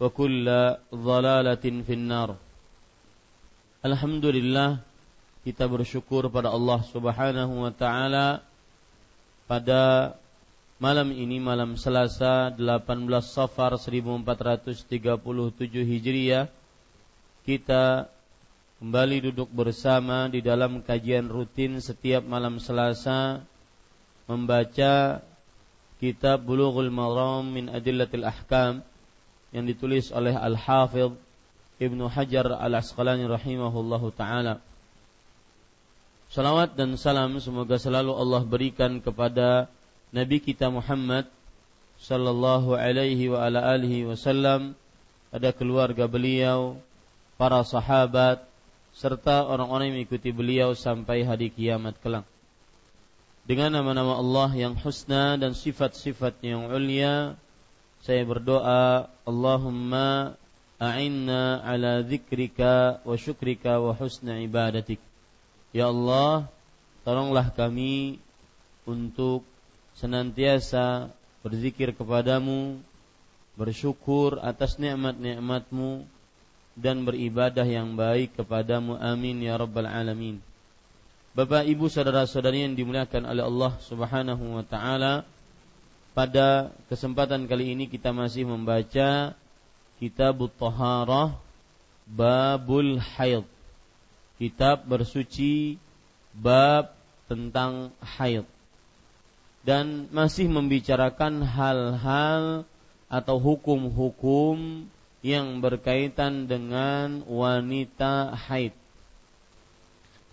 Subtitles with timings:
[0.00, 2.36] wa kulla dhalalatin finnar.
[3.80, 4.84] Alhamdulillah
[5.46, 8.44] kita bersyukur pada Allah Subhanahu wa taala
[9.46, 10.12] pada
[10.76, 15.00] malam ini malam Selasa 18 Safar 1437
[15.86, 16.50] Hijriah
[17.46, 18.10] kita
[18.82, 23.40] kembali duduk bersama di dalam kajian rutin setiap malam Selasa
[24.28, 25.24] membaca
[26.02, 28.84] kitab Bulughul Maram min Adillatil Ahkam
[29.51, 31.15] yang ditulis oleh Al-Hafidh
[31.81, 34.63] Ibnu Hajar Al-Asqalani rahimahullahu taala.
[36.31, 39.67] Salawat dan salam semoga selalu Allah berikan kepada
[40.15, 41.27] Nabi kita Muhammad
[41.99, 44.73] sallallahu alaihi wa ala alihi wasallam,
[45.33, 46.79] ada keluarga beliau,
[47.35, 48.45] para sahabat
[48.93, 52.27] serta orang-orang yang mengikuti beliau sampai hari kiamat kelak.
[53.43, 57.33] Dengan nama-nama Allah yang husna dan sifat-sifat yang ulia,
[58.01, 60.33] saya berdoa Allahumma
[60.81, 64.97] a'inna ala dzikrika wa syukrika wa husna ibadatik.
[65.69, 66.49] Ya Allah
[67.05, 68.17] tolonglah kami
[68.89, 69.45] untuk
[69.93, 71.13] senantiasa
[71.45, 72.81] berzikir kepadamu
[73.53, 76.07] bersyukur atas nikmat-nikmatmu
[76.73, 78.97] dan beribadah yang baik kepadamu.
[78.97, 80.41] Amin ya rabbal alamin.
[81.31, 85.23] Bapak Ibu saudara-saudari yang dimuliakan oleh Allah Subhanahu wa taala
[86.11, 89.31] pada kesempatan kali ini kita masih membaca
[90.01, 91.37] Kitab Taharah
[92.09, 93.47] Babul Haid.
[94.41, 95.77] Kitab bersuci
[96.33, 96.91] bab
[97.29, 98.43] tentang haid.
[99.61, 102.65] Dan masih membicarakan hal-hal
[103.05, 104.89] atau hukum-hukum
[105.21, 108.73] yang berkaitan dengan wanita haid.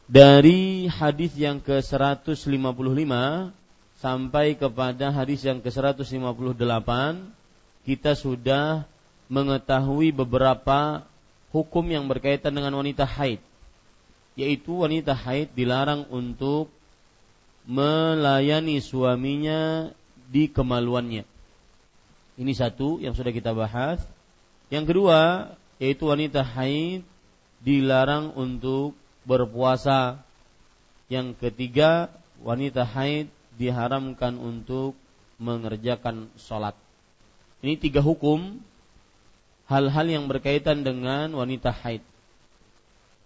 [0.08, 3.12] Dari hadis yang ke-155
[3.98, 6.90] sampai kepada hadis yang ke-158
[7.82, 8.86] kita sudah
[9.26, 11.04] mengetahui beberapa
[11.50, 13.42] hukum yang berkaitan dengan wanita haid
[14.38, 16.70] yaitu wanita haid dilarang untuk
[17.66, 19.90] melayani suaminya
[20.30, 21.26] di kemaluannya.
[22.38, 23.98] Ini satu yang sudah kita bahas.
[24.70, 25.52] Yang kedua,
[25.82, 27.02] yaitu wanita haid
[27.58, 28.94] dilarang untuk
[29.26, 30.22] berpuasa.
[31.10, 32.06] Yang ketiga,
[32.38, 33.26] wanita haid
[33.58, 34.94] diharamkan untuk
[35.42, 36.78] mengerjakan sholat.
[37.58, 38.62] Ini tiga hukum
[39.66, 42.02] hal-hal yang berkaitan dengan wanita haid.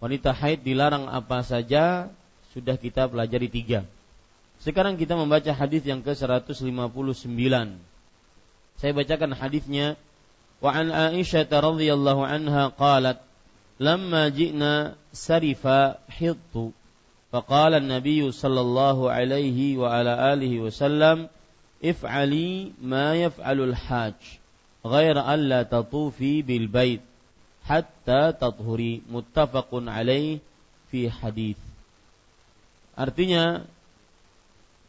[0.01, 2.09] Wanita haid dilarang apa saja
[2.51, 3.87] sudah kita pelajari tiga.
[4.61, 7.55] Sekarang kita membaca hadis yang ke-159.
[8.79, 9.99] Saya bacakan hadisnya.
[10.63, 13.19] Wa an Aisyah radhiyallahu anha qalat,
[13.75, 15.99] "Lamma ji'na sarifa
[17.33, 21.27] فقال النبي صلى الله عليه وعلى آله وسلم
[21.81, 24.19] افعلي ما يفعل الحاج
[24.85, 27.01] غير ألا تطوفي بالبيت
[27.65, 30.37] حتى تطهري متفق عليه
[30.93, 31.57] في حديث
[32.93, 33.65] artinya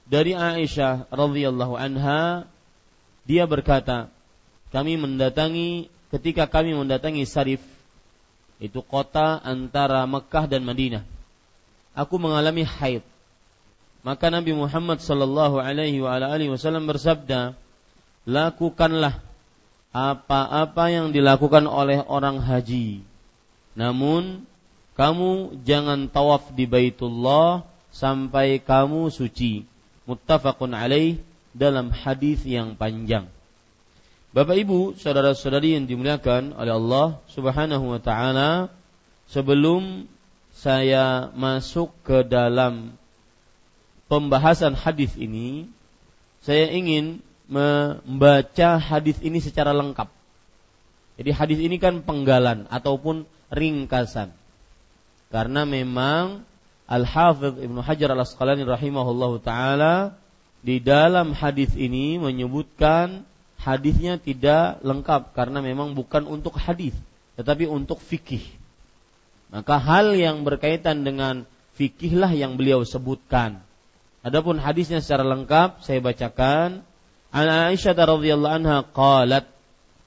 [0.04, 2.44] dari Aisyah radhiyallahu anha
[3.24, 4.12] dia berkata
[4.68, 7.64] kami mendatangi ketika kami mendatangi Sarif
[8.60, 11.02] itu kota antara Mekah dan Madinah.
[11.94, 13.06] Aku mengalami haid.
[14.04, 17.56] Maka Nabi Muhammad sallallahu alaihi wasallam bersabda,
[18.28, 19.22] "Lakukanlah
[19.94, 23.00] apa-apa yang dilakukan oleh orang haji.
[23.78, 24.44] Namun
[24.98, 27.64] kamu jangan tawaf di Baitullah
[27.94, 29.64] sampai kamu suci."
[30.04, 31.16] Muttafaqun alaih
[31.56, 33.24] dalam hadis yang panjang.
[34.34, 38.68] Bapak Ibu, saudara-saudari yang dimuliakan oleh Allah Subhanahu wa taala,
[39.30, 40.10] sebelum
[40.64, 42.96] saya masuk ke dalam
[44.08, 45.68] pembahasan hadis ini,
[46.40, 50.08] saya ingin membaca hadis ini secara lengkap.
[51.20, 54.32] Jadi hadis ini kan penggalan ataupun ringkasan.
[55.28, 56.48] Karena memang
[56.88, 60.16] Al-Hafidh Ibnu Hajar Al-Asqalani rahimahullahu taala
[60.64, 63.28] di dalam hadis ini menyebutkan
[63.60, 66.96] hadisnya tidak lengkap karena memang bukan untuk hadis
[67.36, 68.63] tetapi untuk fikih.
[69.54, 71.46] Maka hal yang berkaitan dengan
[71.78, 73.62] fikihlah yang beliau sebutkan.
[74.26, 76.82] Adapun hadisnya secara lengkap saya bacakan.
[77.30, 79.46] An Aisyah radhiyallahu anha qalat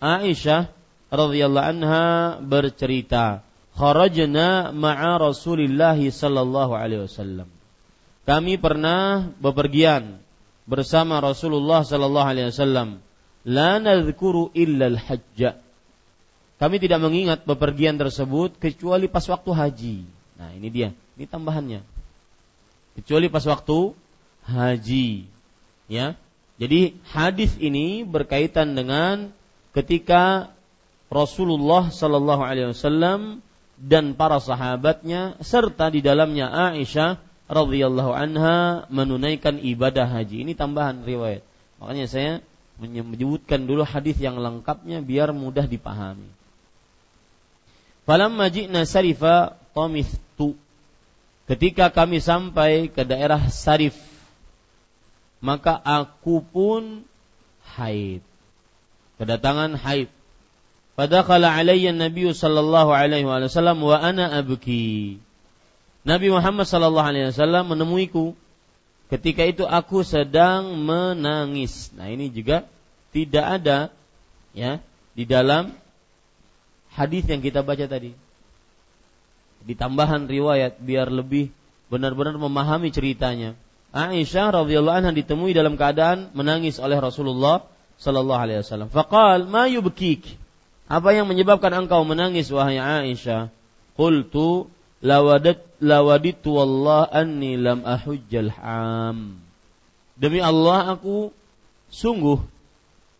[0.03, 0.67] Aisyah
[1.07, 2.05] radhiyallahu anha
[2.43, 7.47] bercerita, "Kharajna ma'a Rasulillah sallallahu alaihi wasallam."
[8.27, 10.19] Kami pernah bepergian
[10.67, 12.99] bersama Rasulullah sallallahu alaihi wasallam
[13.47, 15.66] la nadhkuru illa al-hajj.
[16.57, 19.97] Kami tidak mengingat bepergian tersebut kecuali pas waktu haji.
[20.41, 20.89] Nah, ini dia.
[21.13, 21.85] Ini tambahannya.
[22.97, 23.93] Kecuali pas waktu
[24.49, 25.29] haji.
[25.85, 26.17] Ya.
[26.57, 29.29] Jadi hadis ini berkaitan dengan
[29.77, 30.49] ketika
[31.13, 33.45] Rasulullah Sallallahu Alaihi Wasallam
[33.77, 40.41] dan para sahabatnya serta di dalamnya Aisyah radhiyallahu anha menunaikan ibadah haji.
[40.41, 41.45] Ini tambahan riwayat.
[41.77, 42.31] Makanya saya
[42.81, 46.36] menyebutkan dulu hadis yang lengkapnya biar mudah dipahami.
[48.07, 50.55] Falamma ji'na sarifa tamithtu.
[51.47, 53.95] Ketika kami sampai ke daerah Sarif,
[55.43, 57.03] maka aku pun
[57.75, 58.23] haid.
[59.19, 60.11] Kedatangan haid.
[60.95, 65.19] Fadakhala alayya Nabi sallallahu alaihi wasallam wa ana abki.
[66.07, 68.33] Nabi Muhammad sallallahu alaihi wasallam menemuiku
[69.07, 71.95] Ketika itu aku sedang menangis.
[71.95, 72.67] Nah, ini juga
[73.15, 73.79] tidak ada
[74.51, 74.83] ya
[75.15, 75.71] di dalam
[76.97, 78.17] hadis yang kita baca tadi.
[79.61, 81.53] Di tambahan riwayat biar lebih
[81.93, 83.53] benar-benar memahami ceritanya.
[83.93, 87.63] Aisyah radhiyallahu anha ditemui dalam keadaan menangis oleh Rasulullah
[88.01, 88.89] sallallahu alaihi wasallam.
[88.89, 90.25] Faqal, "Ma yubkik?"
[90.87, 93.51] Apa yang menyebabkan engkau menangis wahai Aisyah?
[93.99, 94.71] Qultu
[95.03, 99.43] lawadat lawaditu wallah anni lam ahujjal ham.
[100.15, 101.35] Demi Allah aku
[101.91, 102.39] sungguh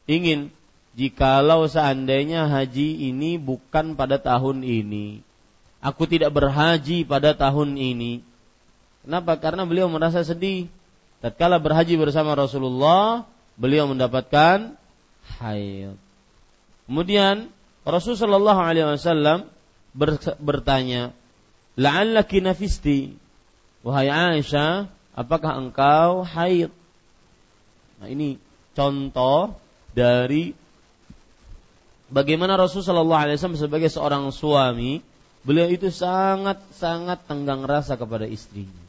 [0.10, 0.50] ingin
[0.98, 5.22] jikalau seandainya haji ini bukan pada tahun ini.
[5.78, 8.26] Aku tidak berhaji pada tahun ini.
[9.06, 9.38] Kenapa?
[9.38, 10.68] Karena beliau merasa sedih.
[11.22, 14.74] Tatkala berhaji bersama Rasulullah, beliau mendapatkan
[15.38, 15.96] haid.
[16.90, 17.54] Kemudian
[17.86, 19.48] Rasulullah SAW
[20.42, 21.14] bertanya,
[21.78, 23.14] La'allaki nafisti.
[23.86, 26.74] Wahai Aisyah, apakah engkau haid?
[28.02, 28.42] Nah ini
[28.74, 29.58] contoh
[29.94, 30.58] dari
[32.12, 35.04] bagaimana Rasulullah SAW sebagai seorang suami,
[35.44, 38.86] beliau itu sangat sangat tenggang rasa kepada istrinya.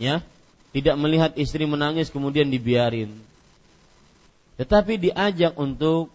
[0.00, 0.24] Ya,
[0.72, 3.12] tidak melihat istri menangis kemudian dibiarin.
[4.56, 6.12] Tetapi diajak untuk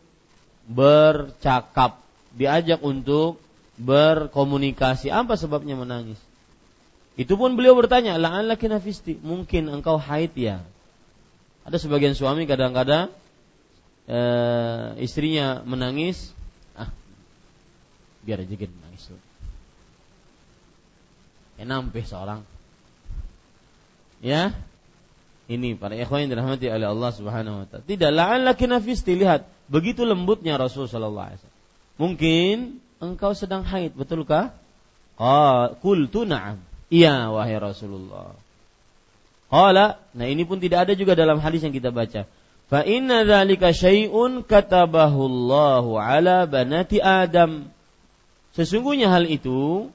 [0.65, 2.01] bercakap,
[2.33, 3.37] diajak untuk
[3.77, 5.13] berkomunikasi.
[5.13, 6.17] Apa sebabnya menangis?
[7.15, 10.59] Itu pun beliau bertanya, la'allaki nafisti, mungkin engkau haid ya.
[11.63, 13.09] Ada sebagian suami kadang-kadang
[14.05, 14.19] e,
[15.01, 16.33] istrinya menangis,
[16.73, 16.89] ah
[18.25, 19.21] biar aja gitu menangis tuh.
[21.61, 22.43] Enampe seorang.
[24.23, 24.57] Ya,
[25.45, 27.85] ini para ikhwan yang dirahmati oleh Allah Subhanahu wa taala.
[27.85, 31.61] Tidak la'allaki nafisti, lihat, begitu lembutnya Rasul sallallahu alaihi wasallam.
[31.95, 32.55] Mungkin
[32.97, 34.57] engkau sedang haid, betulkah?
[35.79, 36.59] Qultu na'am.
[36.91, 38.35] Iya wahai Rasulullah.
[39.47, 42.25] Qala, nah ini pun tidak ada juga dalam hadis yang kita baca.
[42.65, 47.69] Fa inna dzalika syai'un katabahu Allahu ala banati Adam.
[48.57, 49.91] Sesungguhnya hal itu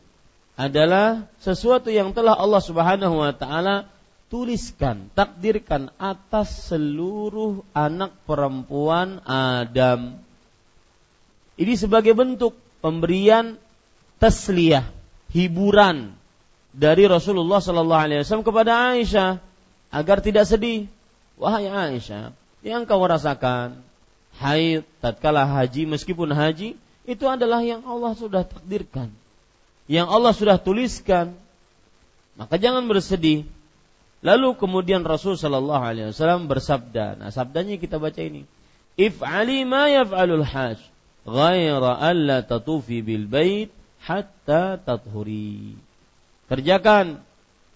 [0.55, 3.89] adalah sesuatu yang telah Allah Subhanahu wa taala
[4.31, 10.23] tuliskan, takdirkan atas seluruh anak perempuan Adam.
[11.59, 13.59] Ini sebagai bentuk pemberian
[14.23, 14.87] tasliyah,
[15.35, 16.15] hiburan
[16.71, 19.43] dari Rasulullah Sallallahu Alaihi Wasallam kepada Aisyah
[19.91, 20.87] agar tidak sedih.
[21.35, 23.81] Wahai Aisyah, yang kau rasakan
[24.40, 26.76] haid tatkala haji meskipun haji
[27.09, 29.11] itu adalah yang Allah sudah takdirkan.
[29.90, 31.35] Yang Allah sudah tuliskan.
[32.38, 33.49] Maka jangan bersedih.
[34.21, 37.19] Lalu kemudian Rasul Shallallahu Alaihi Wasallam bersabda.
[37.19, 38.45] Nah sabdanya kita baca ini.
[39.00, 40.79] If'ali ma yaf'alul hajj
[41.25, 43.73] ghaira alla tatufi bil bait
[44.05, 45.75] hatta tathuri.
[46.52, 47.25] Kerjakan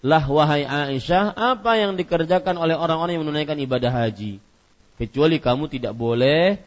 [0.05, 4.37] lah wahai Aisyah apa yang dikerjakan oleh orang-orang yang menunaikan ibadah haji.
[4.95, 6.59] Kecuali kamu tidak boleh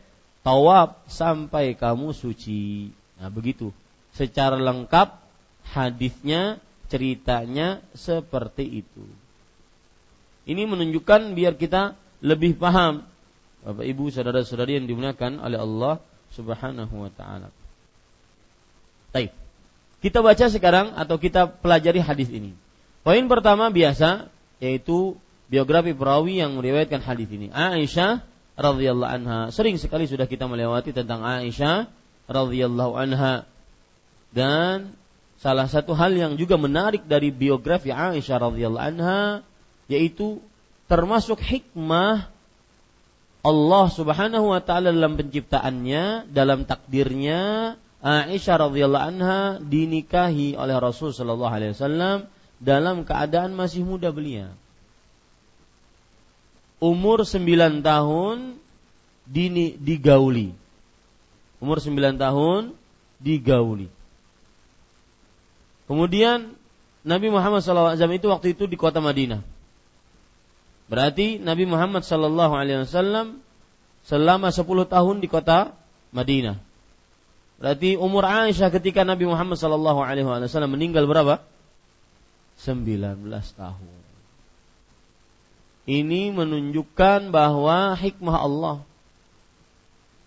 [0.44, 2.92] tawaf sampai kamu suci.
[3.20, 3.72] Nah begitu.
[4.12, 5.16] Secara lengkap
[5.72, 9.04] hadisnya, ceritanya seperti itu.
[10.48, 11.92] Ini menunjukkan biar kita
[12.24, 13.04] lebih paham
[13.62, 16.00] Bapak Ibu saudara-saudari yang dimuliakan oleh Allah
[16.32, 17.52] Subhanahu wa taala.
[19.12, 19.34] Baik.
[19.98, 22.54] Kita baca sekarang atau kita pelajari hadis ini.
[23.02, 24.30] Poin pertama biasa
[24.62, 27.48] yaitu biografi perawi yang meriwayatkan hadis ini.
[27.52, 28.22] Aisyah
[28.54, 29.40] radhiyallahu anha.
[29.50, 31.88] Sering sekali sudah kita melewati tentang Aisyah
[32.28, 33.48] radhiyallahu anha.
[34.28, 34.92] Dan
[35.40, 39.22] salah satu hal yang juga menarik dari biografi Aisyah radhiyallahu anha
[39.88, 40.44] yaitu
[40.84, 42.28] termasuk hikmah
[43.40, 47.74] Allah Subhanahu wa taala dalam penciptaannya, dalam takdirnya
[48.04, 52.28] Aisyah radhiyallahu anha dinikahi oleh Rasul sallallahu alaihi wasallam
[52.58, 54.52] dalam keadaan masih muda belia.
[56.78, 58.58] Umur 9 tahun
[59.26, 60.54] dini, digauli.
[61.58, 62.72] Umur 9 tahun
[63.18, 63.90] digauli.
[65.90, 66.54] Kemudian
[67.02, 69.42] Nabi Muhammad SAW itu waktu itu di kota Madinah.
[70.88, 72.46] Berarti Nabi Muhammad SAW
[74.06, 75.74] selama 10 tahun di kota
[76.14, 76.56] Madinah.
[77.58, 81.42] Berarti umur Aisyah ketika Nabi Muhammad wasallam meninggal berapa?
[82.62, 83.26] 19
[83.58, 84.07] tahun.
[85.88, 88.76] Ini menunjukkan bahwa hikmah Allah.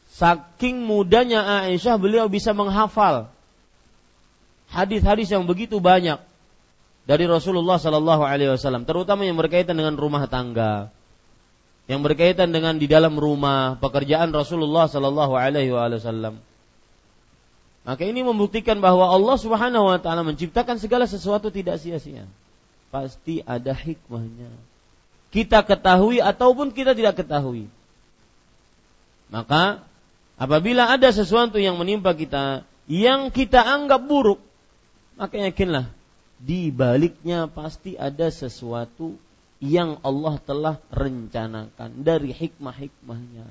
[0.10, 3.30] Saking mudanya Aisyah beliau bisa menghafal
[4.74, 6.18] hadis-hadis yang begitu banyak
[7.06, 10.90] dari Rasulullah sallallahu alaihi wasallam, terutama yang berkaitan dengan rumah tangga,
[11.86, 16.42] yang berkaitan dengan di dalam rumah, pekerjaan Rasulullah sallallahu alaihi wasallam.
[17.82, 22.30] Maka ini membuktikan bahwa Allah Subhanahu wa taala menciptakan segala sesuatu tidak sia-sia.
[22.94, 24.71] Pasti ada hikmahnya.
[25.32, 27.72] Kita ketahui ataupun kita tidak ketahui.
[29.32, 29.80] Maka
[30.36, 34.44] apabila ada sesuatu yang menimpa kita yang kita anggap buruk,
[35.16, 35.88] maka yakinlah
[36.36, 39.16] di baliknya pasti ada sesuatu
[39.62, 43.48] yang Allah telah rencanakan dari hikmah-hikmahnya.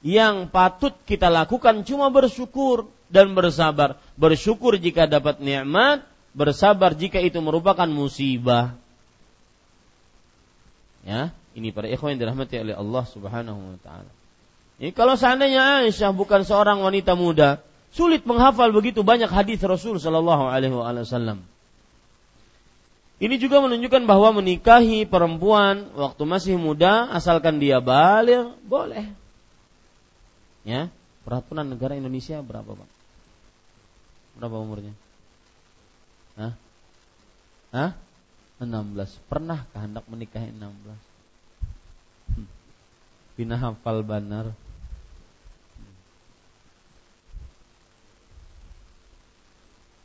[0.00, 3.98] Yang patut kita lakukan cuma bersyukur dan bersabar.
[4.14, 8.78] Bersyukur jika dapat nikmat, bersabar jika itu merupakan musibah.
[11.04, 14.10] Ya, ini para ikhwan yang dirahmati oleh Allah Subhanahu wa taala.
[14.80, 17.60] Ini kalau seandainya Aisyah bukan seorang wanita muda,
[17.94, 21.44] sulit menghafal begitu banyak hadis Rasul sallallahu alaihi wasallam.
[23.22, 29.06] Ini juga menunjukkan bahwa menikahi perempuan waktu masih muda asalkan dia balik boleh.
[30.66, 30.90] Ya,
[31.22, 32.90] peraturan negara Indonesia berapa, Pak?
[34.40, 34.92] Berapa umurnya?
[36.34, 36.52] Hah?
[37.70, 37.90] Hah?
[38.66, 39.30] 16.
[39.30, 40.66] Pernahkah hendak menikahi 16?
[42.34, 42.48] Hmm.
[43.36, 44.52] Bina hafal banar.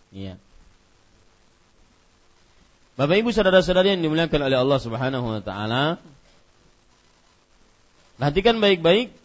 [0.09, 0.37] Iya.
[2.99, 6.01] Bapak Ibu saudara-saudari yang dimuliakan oleh Allah Subhanahu wa taala,
[8.19, 9.15] perhatikan baik-baik.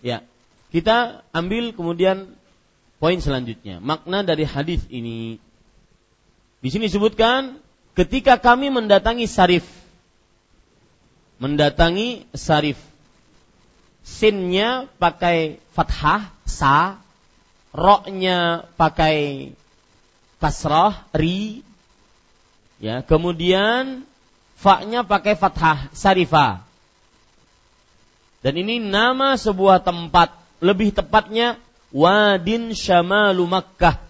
[0.00, 0.24] Ya,
[0.72, 2.36] kita ambil kemudian
[2.96, 5.36] Poin selanjutnya, makna dari hadis ini.
[6.60, 7.60] Di sini disebutkan
[7.96, 9.66] ketika kami mendatangi Sarif.
[11.36, 12.80] Mendatangi Sarif.
[14.06, 17.02] Sinnya pakai fathah, sa.
[17.76, 19.52] Roknya pakai
[20.40, 21.60] kasrah, ri.
[22.80, 24.06] Ya, kemudian
[24.56, 26.64] fa-nya pakai fathah, sarifa.
[28.40, 30.32] Dan ini nama sebuah tempat,
[30.62, 31.58] lebih tepatnya
[31.90, 34.05] Wadin Syamalu Makkah.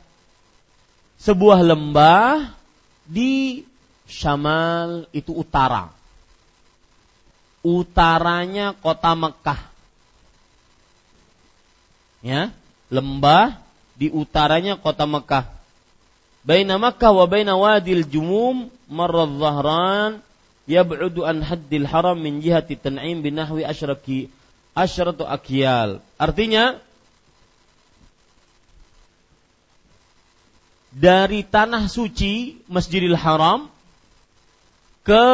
[1.20, 2.52] Sebuah lembah
[3.06, 3.64] di
[4.06, 5.90] Syamal itu utara.
[7.66, 9.61] Utaranya kota Mekah.
[12.23, 12.54] Ya,
[12.87, 13.58] lembah
[13.99, 15.50] di utaranya kota Mekah.
[16.46, 20.23] Baina Makkah wa baina Wadil Jumum marad Zahran
[20.70, 24.30] yab'udu an haddil haram min jihati tan'im binahwi asyraki
[24.70, 25.99] asyratu akyal.
[26.14, 26.78] Artinya
[30.97, 33.69] dari tanah suci Masjidil Haram
[35.05, 35.26] ke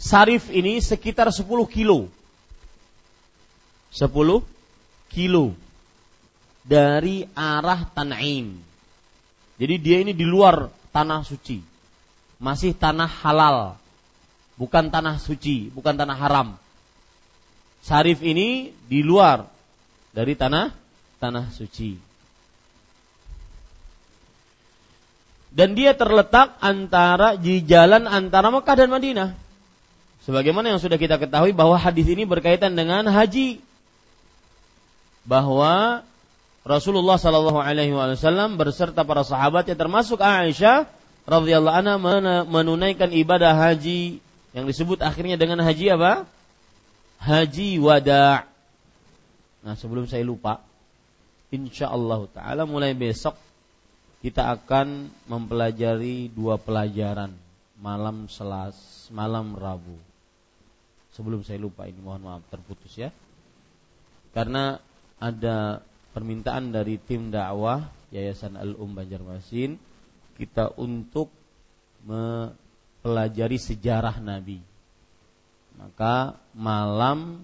[0.00, 2.08] Sarif ini sekitar 10 kilo.
[3.92, 4.08] 10
[5.12, 5.52] kilo
[6.64, 8.56] dari arah Tan'im.
[9.60, 11.60] Jadi dia ini di luar tanah suci.
[12.42, 13.78] Masih tanah halal.
[14.58, 16.48] Bukan tanah suci, bukan tanah haram.
[17.84, 19.46] Sarif ini di luar
[20.10, 20.74] dari tanah
[21.22, 22.11] tanah suci.
[25.52, 29.36] Dan dia terletak antara di jalan antara Mekah dan Madinah.
[30.24, 33.60] Sebagaimana yang sudah kita ketahui bahwa hadis ini berkaitan dengan haji.
[35.28, 36.02] Bahwa
[36.64, 40.88] Rasulullah Shallallahu Alaihi Wasallam berserta para sahabatnya termasuk Aisyah
[41.26, 41.96] radhiyallahu anha
[42.46, 44.22] menunaikan ibadah haji
[44.54, 46.24] yang disebut akhirnya dengan haji apa?
[47.18, 48.46] Haji wada.
[49.62, 50.62] Nah sebelum saya lupa,
[51.50, 53.34] insya Allah Taala mulai besok
[54.22, 57.34] kita akan mempelajari dua pelajaran
[57.82, 58.78] malam selas
[59.10, 59.98] malam Rabu.
[61.12, 63.10] Sebelum saya lupa ini mohon maaf terputus ya.
[64.30, 64.78] Karena
[65.18, 65.82] ada
[66.14, 69.76] permintaan dari tim dakwah Yayasan Al-Um Banjarmasin
[70.38, 71.28] kita untuk
[72.06, 74.62] mempelajari sejarah Nabi.
[75.76, 77.42] Maka malam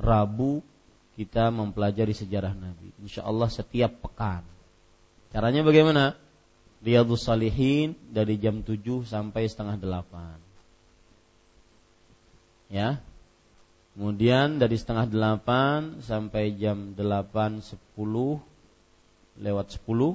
[0.00, 0.64] Rabu
[1.14, 2.90] kita mempelajari sejarah Nabi.
[3.04, 4.53] Insya Allah setiap pekan.
[5.34, 6.14] Caranya bagaimana?
[6.86, 10.38] Riyadus Salihin dari jam 7 sampai setengah 8.
[12.70, 13.02] Ya.
[13.98, 17.74] Kemudian dari setengah 8 sampai jam 8 10
[19.42, 20.14] lewat 10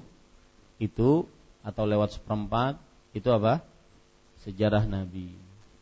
[0.80, 1.28] itu
[1.68, 2.80] atau lewat seperempat
[3.12, 3.60] itu apa?
[4.48, 5.36] Sejarah Nabi.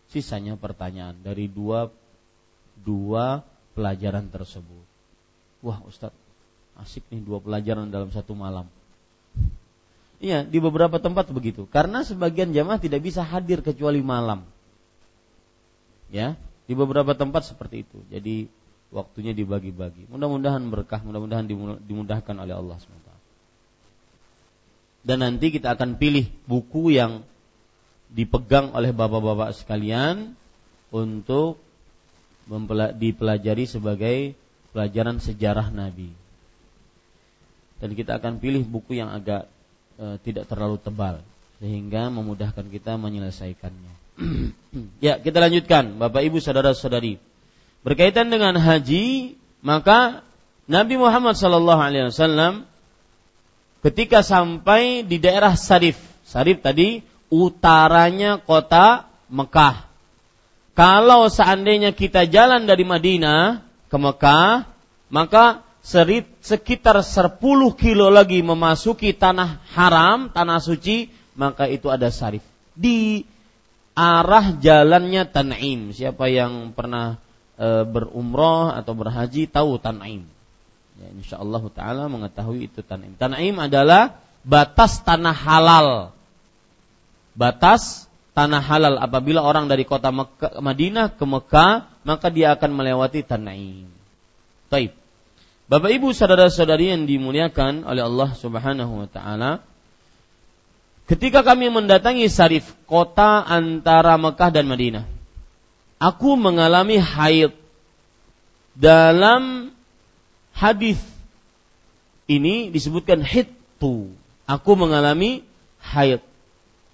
[0.10, 1.94] Sisanya pertanyaan dari dua
[2.74, 3.46] dua
[3.77, 4.86] pelajaran tersebut.
[5.62, 6.17] Wah Ustadz,
[6.81, 8.66] asik nih dua pelajaran dalam satu malam.
[10.17, 11.69] Iya, di beberapa tempat begitu.
[11.69, 14.45] Karena sebagian jamaah tidak bisa hadir kecuali malam.
[16.09, 18.01] Ya, di beberapa tempat seperti itu.
[18.09, 18.50] Jadi
[18.89, 20.09] waktunya dibagi-bagi.
[20.09, 21.45] Mudah-mudahan berkah, mudah-mudahan
[21.85, 23.11] dimudahkan oleh Allah SWT.
[25.07, 27.23] Dan nanti kita akan pilih buku yang
[28.11, 30.33] dipegang oleh bapak-bapak sekalian
[30.89, 31.59] untuk
[32.95, 34.17] dipelajari sebagai
[34.71, 36.11] pelajaran sejarah Nabi.
[37.77, 39.46] Dan kita akan pilih buku yang agak
[39.98, 41.22] e, tidak terlalu tebal
[41.57, 43.94] sehingga memudahkan kita menyelesaikannya.
[45.05, 47.22] ya, kita lanjutkan Bapak Ibu saudara-saudari.
[47.85, 50.25] Berkaitan dengan haji, maka
[50.68, 52.68] Nabi Muhammad sallallahu alaihi wasallam
[53.85, 55.98] ketika sampai di daerah Sarif.
[56.27, 57.00] Sarif tadi
[57.31, 59.87] utaranya kota Mekah.
[60.77, 64.70] Kalau seandainya kita jalan dari Madinah ke Mekah,
[65.09, 67.39] maka sekitar 10
[67.79, 71.07] kilo lagi memasuki tanah haram, tanah suci,
[71.39, 72.43] maka itu ada sarif.
[72.75, 73.23] Di
[73.95, 75.95] arah jalannya Tan'im.
[75.95, 77.15] Siapa yang pernah
[77.55, 80.27] e, berumroh atau berhaji tahu Tan'im.
[80.97, 83.15] Ya, insya Allah Ta'ala mengetahui itu Tan'im.
[83.15, 85.89] Tan'im adalah batas tanah halal.
[87.31, 89.00] Batas tanah halal.
[89.00, 93.89] Apabila orang dari kota Mekah, Madinah ke Mekah, maka dia akan melewati Tan'im.
[94.67, 95.06] Taib.
[95.68, 99.60] Bapak Ibu saudara-saudari yang dimuliakan oleh Allah Subhanahu wa taala,
[101.12, 105.03] ketika kami mendatangi Sarif, kota antara Mekah dan Madinah,
[106.00, 107.51] aku mengalami haid.
[108.80, 109.75] Dalam
[110.56, 111.03] hadis
[112.32, 114.16] ini disebutkan hitu.
[114.48, 115.44] Aku mengalami
[115.84, 116.24] haid.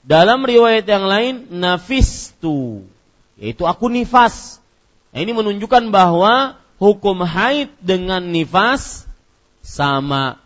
[0.02, 2.90] Dalam riwayat yang lain nafistu,
[3.38, 4.58] yaitu aku nifas.
[5.14, 9.08] Nah, ini menunjukkan bahwa hukum haid dengan nifas
[9.63, 10.43] sama.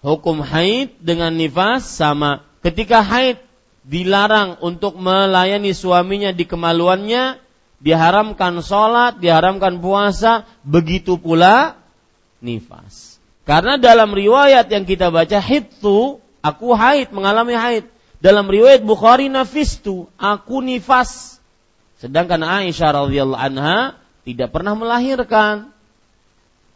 [0.00, 2.40] Hukum haid dengan nifas sama.
[2.64, 3.36] Ketika haid
[3.84, 7.36] dilarang untuk melayani suaminya di kemaluannya,
[7.84, 11.76] diharamkan sholat, diharamkan puasa, begitu pula
[12.40, 13.20] nifas.
[13.44, 17.84] Karena dalam riwayat yang kita baca itu aku haid, mengalami haid.
[18.22, 21.42] Dalam riwayat Bukhari nafistu, aku nifas.
[21.98, 25.70] Sedangkan Aisyah radhiyallahu anha tidak pernah melahirkan.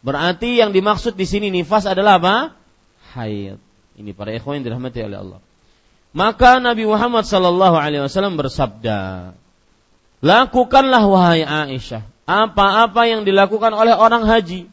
[0.02, 2.36] Berarti yang dimaksud di sini nifas adalah apa?
[3.14, 3.58] Haid.
[3.96, 5.40] Ini para ikhwan yang dirahmati oleh Allah.
[6.12, 9.32] Maka Nabi Muhammad sallallahu alaihi wasallam bersabda,
[10.20, 14.66] "Lakukanlah wahai Aisyah, apa-apa yang dilakukan oleh orang haji.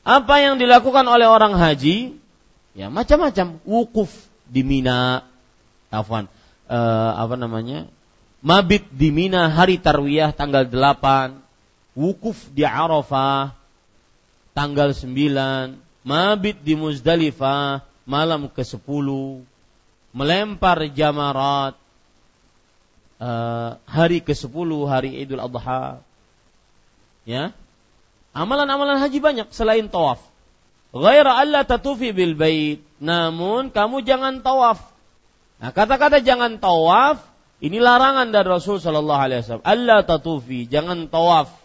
[0.00, 2.16] Apa yang dilakukan oleh orang haji?
[2.72, 3.60] Ya, macam-macam.
[3.68, 4.08] Wukuf
[4.48, 5.28] di Mina,
[5.92, 6.32] afwan,
[6.72, 7.84] uh, apa namanya?
[8.40, 11.39] Mabit di Mina hari tarwiyah tanggal 8
[11.94, 13.54] wukuf di Arafah
[14.54, 19.08] tanggal 9, mabit di Muzdalifah malam ke-10
[20.10, 21.78] melempar jamarat
[23.22, 26.02] uh, hari ke-10 hari Idul Adha.
[27.28, 27.54] Ya?
[28.34, 30.18] Amalan-amalan haji banyak selain tawaf.
[30.90, 32.82] Ghaira alla tatufi bil bait.
[32.98, 34.82] Namun kamu jangan tawaf.
[35.62, 37.22] Nah kata-kata jangan tawaf
[37.60, 39.66] ini larangan dari Rasul sallallahu alaihi wasallam.
[39.68, 41.59] Alla tatufi jangan tawaf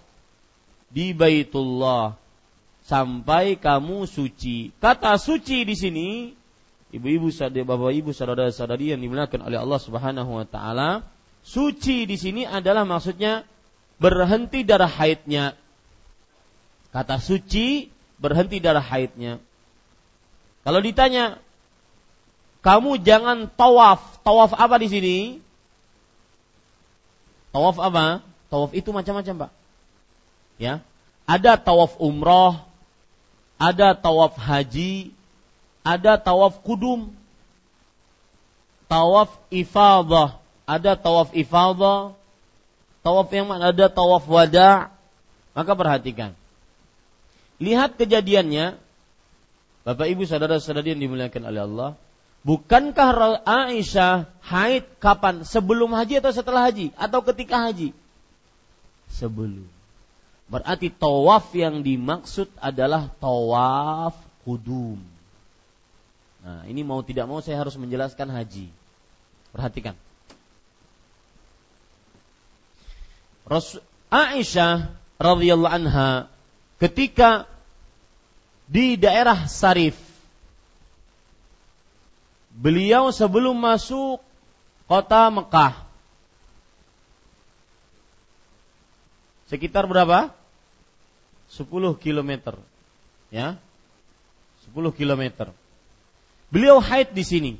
[0.95, 2.15] di Baitullah
[2.87, 4.71] sampai kamu suci.
[4.79, 6.31] Kata suci di sini,
[6.95, 11.03] ibu-ibu bapak ibu saudara-saudari yang dimuliakan oleh Allah Subhanahu wa taala,
[11.43, 13.43] suci di sini adalah maksudnya
[13.99, 15.59] berhenti darah haidnya.
[16.95, 19.43] Kata suci berhenti darah haidnya.
[20.63, 21.43] Kalau ditanya,
[22.63, 24.23] kamu jangan tawaf.
[24.23, 25.17] Tawaf apa di sini?
[27.51, 28.25] Tawaf apa?
[28.47, 29.64] Tawaf itu macam-macam, Pak.
[30.55, 30.83] Ya.
[31.25, 32.61] Ada tawaf umroh,
[33.57, 35.09] ada tawaf haji,
[35.81, 37.11] ada tawaf kudum,
[38.85, 40.37] tawaf ifadah,
[40.69, 42.13] ada tawaf ifadah,
[43.01, 44.93] tawaf yang mana ada tawaf wada.
[45.55, 46.35] Maka perhatikan.
[47.63, 48.75] Lihat kejadiannya,
[49.87, 51.89] Bapak Ibu saudara-saudari yang dimuliakan oleh Allah,
[52.43, 55.47] bukankah Aisyah haid kapan?
[55.47, 57.95] Sebelum haji atau setelah haji atau ketika haji?
[59.07, 59.74] Sebelum.
[60.45, 64.13] Berarti tawaf yang dimaksud adalah tawaf
[64.45, 65.01] kudum.
[66.45, 68.69] Nah, ini mau tidak mau saya harus menjelaskan haji.
[69.49, 69.97] Perhatikan.
[73.49, 73.81] Rasul
[74.13, 76.29] Aisyah radhiyallahu anha
[76.81, 77.49] ketika
[78.65, 79.97] di daerah Sarif
[82.53, 84.21] beliau sebelum masuk
[84.89, 85.84] kota Mekah
[89.49, 90.33] sekitar berapa?
[91.53, 91.69] 10
[92.01, 92.57] kilometer.
[93.29, 93.57] Ya.
[94.69, 95.53] 10 kilometer.
[96.49, 97.53] Beliau haid di sini.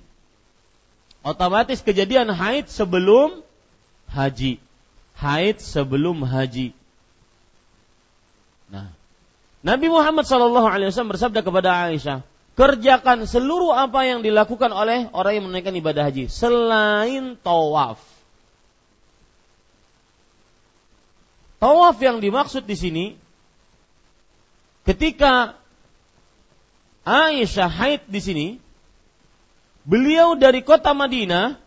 [1.26, 3.42] Otomatis kejadian haid sebelum
[4.10, 4.62] haji.
[5.18, 6.76] Haid sebelum haji.
[8.70, 8.94] Nah,
[9.66, 12.22] Nabi Muhammad SAW bersabda kepada Aisyah,
[12.54, 17.98] kerjakan seluruh apa yang dilakukan oleh orang yang menunaikan ibadah haji selain tawaf.
[21.66, 23.06] Tawaf yang dimaksud di sini
[24.86, 25.58] ketika
[27.02, 28.48] Aisyah haid di sini,
[29.82, 31.58] beliau dari kota Madinah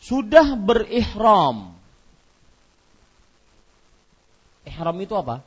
[0.00, 1.76] sudah berihram.
[4.64, 5.44] Ihram itu apa?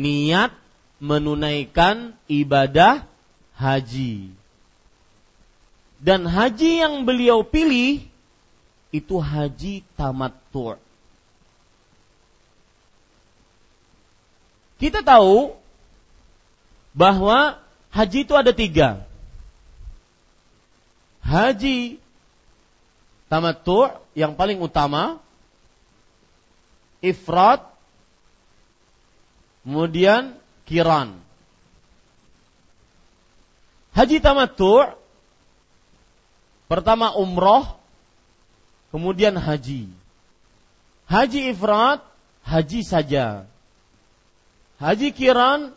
[0.00, 0.56] Niat
[0.96, 3.04] menunaikan ibadah
[3.60, 4.32] haji.
[6.00, 8.13] Dan haji yang beliau pilih
[8.94, 10.78] itu haji tamattu'.
[14.78, 15.58] Kita tahu
[16.94, 17.58] bahwa
[17.90, 19.02] haji itu ada tiga.
[21.26, 21.98] Haji
[23.26, 25.18] tamattu' yang paling utama,
[27.02, 27.66] ifrat,
[29.66, 30.38] kemudian
[30.70, 31.18] kiran.
[33.90, 34.94] Haji tamattu'
[36.70, 37.82] pertama umroh,
[38.94, 39.90] kemudian haji.
[41.10, 42.06] Haji ifrat,
[42.46, 43.50] haji saja.
[44.78, 45.74] Haji kiran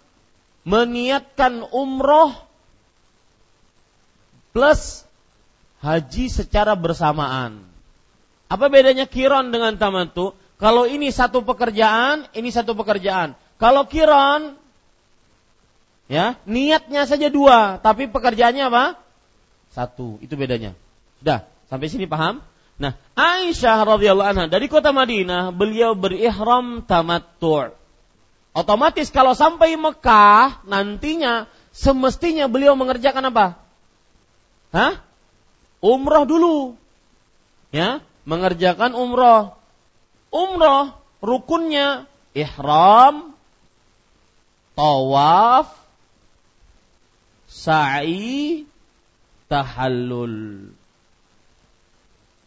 [0.62, 2.38] meniatkan umroh
[4.54, 5.02] plus
[5.82, 7.66] haji secara bersamaan.
[8.54, 10.38] Apa bedanya kiran dengan tamatu?
[10.62, 13.34] Kalau ini satu pekerjaan, ini satu pekerjaan.
[13.58, 14.58] Kalau kiran,
[16.06, 18.86] ya niatnya saja dua, tapi pekerjaannya apa?
[19.74, 20.22] Satu.
[20.22, 20.74] Itu bedanya.
[21.22, 22.42] Sudah, sampai sini paham?
[22.78, 27.74] Nah, Aisyah radhiyallahu anha dari kota Madinah, beliau berihram tamattu'.
[28.54, 33.46] Otomatis kalau sampai Mekah nantinya semestinya beliau mengerjakan apa?
[34.74, 35.02] Hah?
[35.82, 36.58] Umroh dulu.
[37.70, 39.54] Ya, mengerjakan umroh.
[40.34, 43.34] Umroh rukunnya ihram,
[44.78, 45.74] tawaf,
[47.50, 48.66] sa'i,
[49.50, 50.77] tahallul.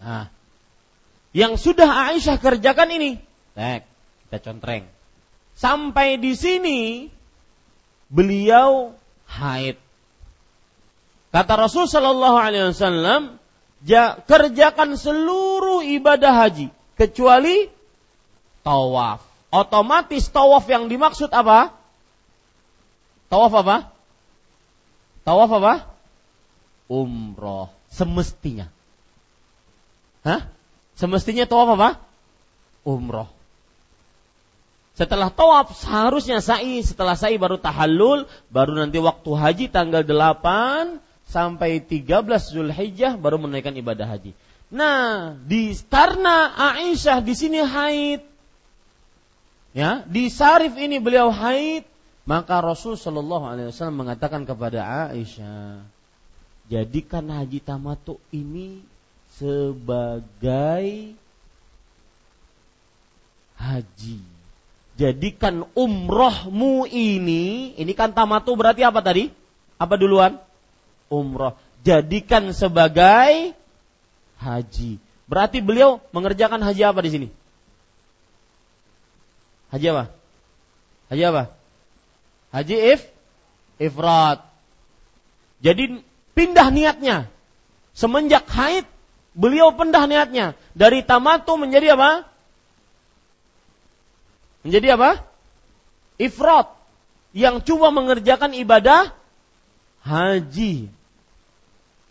[0.01, 0.33] Nah,
[1.37, 3.21] yang sudah Aisyah kerjakan ini,
[3.55, 3.85] Nek,
[4.27, 4.89] kita contreng.
[5.55, 7.13] Sampai di sini
[8.09, 8.97] beliau
[9.29, 9.77] haid.
[11.31, 13.39] Kata Rasul Shallallahu Alaihi Wasallam,
[13.87, 17.71] ja, kerjakan seluruh ibadah haji kecuali
[18.67, 19.23] tawaf.
[19.51, 21.75] Otomatis tawaf yang dimaksud apa?
[23.31, 23.77] Tawaf apa?
[25.23, 25.75] Tawaf apa?
[26.91, 27.71] Umroh.
[27.91, 28.71] Semestinya.
[30.27, 30.49] Hah?
[30.97, 31.91] Semestinya tawaf apa?
[32.85, 33.29] Umroh.
[35.01, 41.81] Setelah tawaf seharusnya sa'i, setelah sa'i baru tahallul, baru nanti waktu haji tanggal 8 sampai
[41.81, 42.21] 13
[42.53, 44.37] Zulhijjah baru menaikkan ibadah haji.
[44.69, 48.21] Nah, di karena Aisyah di sini haid.
[49.73, 51.87] Ya, di Sarif ini beliau haid,
[52.27, 55.81] maka Rasul Shallallahu alaihi wasallam mengatakan kepada Aisyah,
[56.69, 58.83] jadikan haji tamatu ini
[59.41, 61.17] sebagai
[63.57, 64.21] haji.
[65.01, 69.33] Jadikan umrohmu ini, ini kan tamatu berarti apa tadi?
[69.81, 70.37] Apa duluan?
[71.09, 71.57] Umroh.
[71.81, 73.57] Jadikan sebagai
[74.37, 75.01] haji.
[75.25, 77.29] Berarti beliau mengerjakan haji apa di sini?
[79.73, 80.05] Haji apa?
[81.09, 81.43] Haji apa?
[82.53, 83.09] Haji if
[83.81, 84.45] ifrat.
[85.65, 86.05] Jadi
[86.37, 87.33] pindah niatnya.
[87.97, 88.85] Semenjak haid
[89.35, 92.27] beliau pindah niatnya dari tamatu menjadi apa?
[94.67, 95.11] Menjadi apa?
[96.21, 96.69] Ifrat
[97.33, 99.15] yang cuma mengerjakan ibadah
[100.05, 100.91] haji.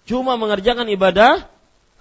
[0.09, 1.45] Cuma mengerjakan ibadah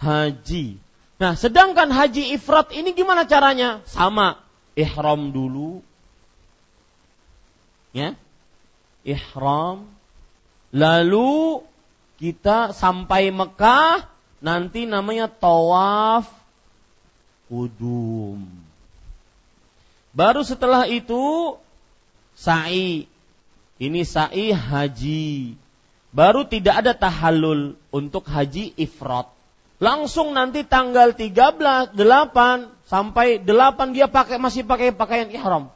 [0.00, 0.80] haji.
[1.18, 3.82] Nah, sedangkan haji ifrat ini gimana caranya?
[3.84, 4.40] Sama,
[4.78, 5.82] ihram dulu.
[7.90, 8.14] Ya.
[9.02, 9.90] Ihram.
[10.70, 11.64] Lalu
[12.22, 14.06] kita sampai Mekah
[14.38, 16.28] nanti namanya tawaf
[17.48, 18.44] kudum.
[20.12, 21.56] Baru setelah itu
[22.34, 23.06] sa'i.
[23.78, 25.54] Ini sa'i haji.
[26.10, 29.30] Baru tidak ada tahallul untuk haji ifrat.
[29.78, 31.94] Langsung nanti tanggal 13, 8
[32.90, 35.70] sampai 8 dia pakai masih pakai pakaian ihram.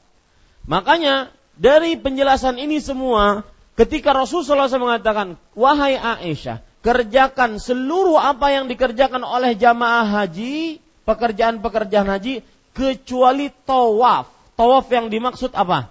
[0.67, 3.47] Makanya dari penjelasan ini semua
[3.79, 12.11] ketika Rasulullah SAW mengatakan, "Wahai Aisyah, kerjakan seluruh apa yang dikerjakan oleh jamaah haji, pekerjaan-pekerjaan
[12.11, 12.43] haji
[12.75, 14.29] kecuali tawaf.
[14.59, 15.89] Tawaf yang dimaksud apa?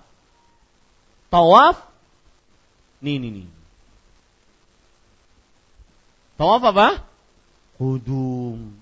[1.31, 1.79] Tawaf
[3.01, 3.47] nih nih nih.
[6.37, 6.87] Tawaf apa?
[7.79, 8.77] Kudum.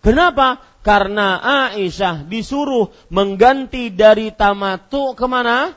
[0.00, 0.62] Kenapa?
[0.86, 5.74] Karena Aisyah disuruh mengganti dari tamatu ke mana?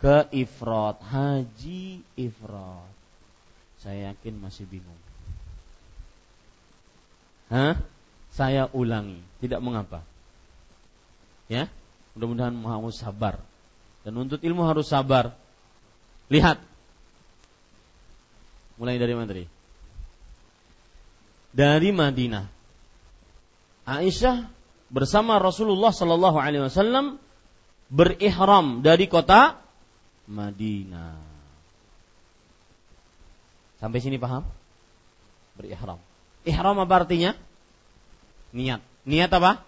[0.00, 1.04] Ke ifrat.
[1.04, 2.83] Haji ifrat.
[3.84, 4.96] Saya yakin masih bingung.
[7.52, 7.76] Hah?
[8.32, 9.20] Saya ulangi.
[9.44, 10.00] Tidak mengapa.
[11.52, 11.68] Ya,
[12.16, 13.36] mudah-mudahan harus sabar.
[14.00, 15.36] Dan untuk ilmu harus sabar.
[16.32, 16.56] Lihat.
[18.80, 19.36] Mulai dari mana?
[21.52, 22.44] Dari Madinah.
[23.84, 24.48] Aisyah
[24.88, 27.20] bersama Rasulullah Sallallahu Alaihi Wasallam
[27.92, 29.60] berihram dari kota
[30.24, 31.23] Madinah.
[33.84, 34.48] Sampai sini paham?
[35.60, 36.00] Berihram.
[36.48, 37.36] Ihram apa artinya?
[38.56, 38.80] Niat.
[39.04, 39.60] Niat apa?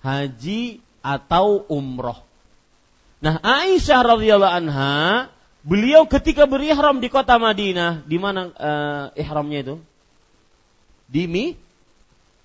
[0.00, 2.16] Haji atau umroh.
[3.20, 5.28] Nah, Aisyah radhiyallahu anha,
[5.60, 9.76] beliau ketika berihram di kota Madinah, di mana uh, ihramnya itu?
[11.04, 11.52] Di mi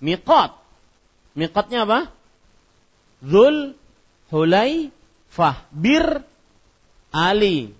[0.04, 0.52] miqat.
[1.32, 2.12] Miqatnya apa?
[3.24, 3.72] Zul
[4.28, 6.28] Hulaifah bir
[7.08, 7.72] Ali.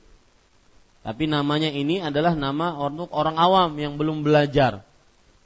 [1.02, 4.86] Tapi namanya ini adalah nama untuk orang awam yang belum belajar.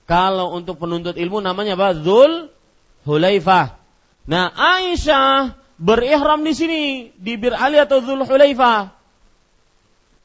[0.04, 1.96] Kalau untuk penuntut ilmu namanya apa?
[1.96, 2.52] Zul
[3.08, 3.80] Hulaifah.
[4.28, 6.82] Nah, Aisyah berihram di sini
[7.16, 8.92] di Bir Ali atau Zul Hulaifah.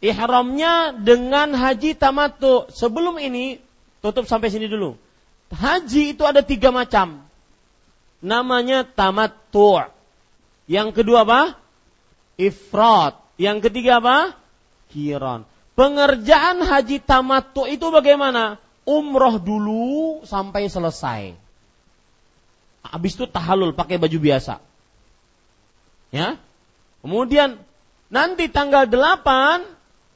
[0.03, 2.67] Ihramnya dengan haji tamattu.
[2.73, 3.63] Sebelum ini
[4.03, 4.99] tutup sampai sini dulu.
[5.55, 7.23] Haji itu ada tiga macam.
[8.19, 9.79] Namanya tamattu.
[10.67, 11.41] Yang kedua apa?
[12.35, 13.15] Ifrat.
[13.39, 14.40] Yang ketiga apa?
[14.91, 15.47] Kiron.
[15.79, 18.59] Pengerjaan haji tamattu itu bagaimana?
[18.85, 21.37] umroh dulu sampai selesai.
[22.81, 24.57] Habis itu tahalul pakai baju biasa.
[26.09, 26.35] Ya.
[27.01, 27.61] Kemudian
[28.09, 29.63] nanti tanggal 8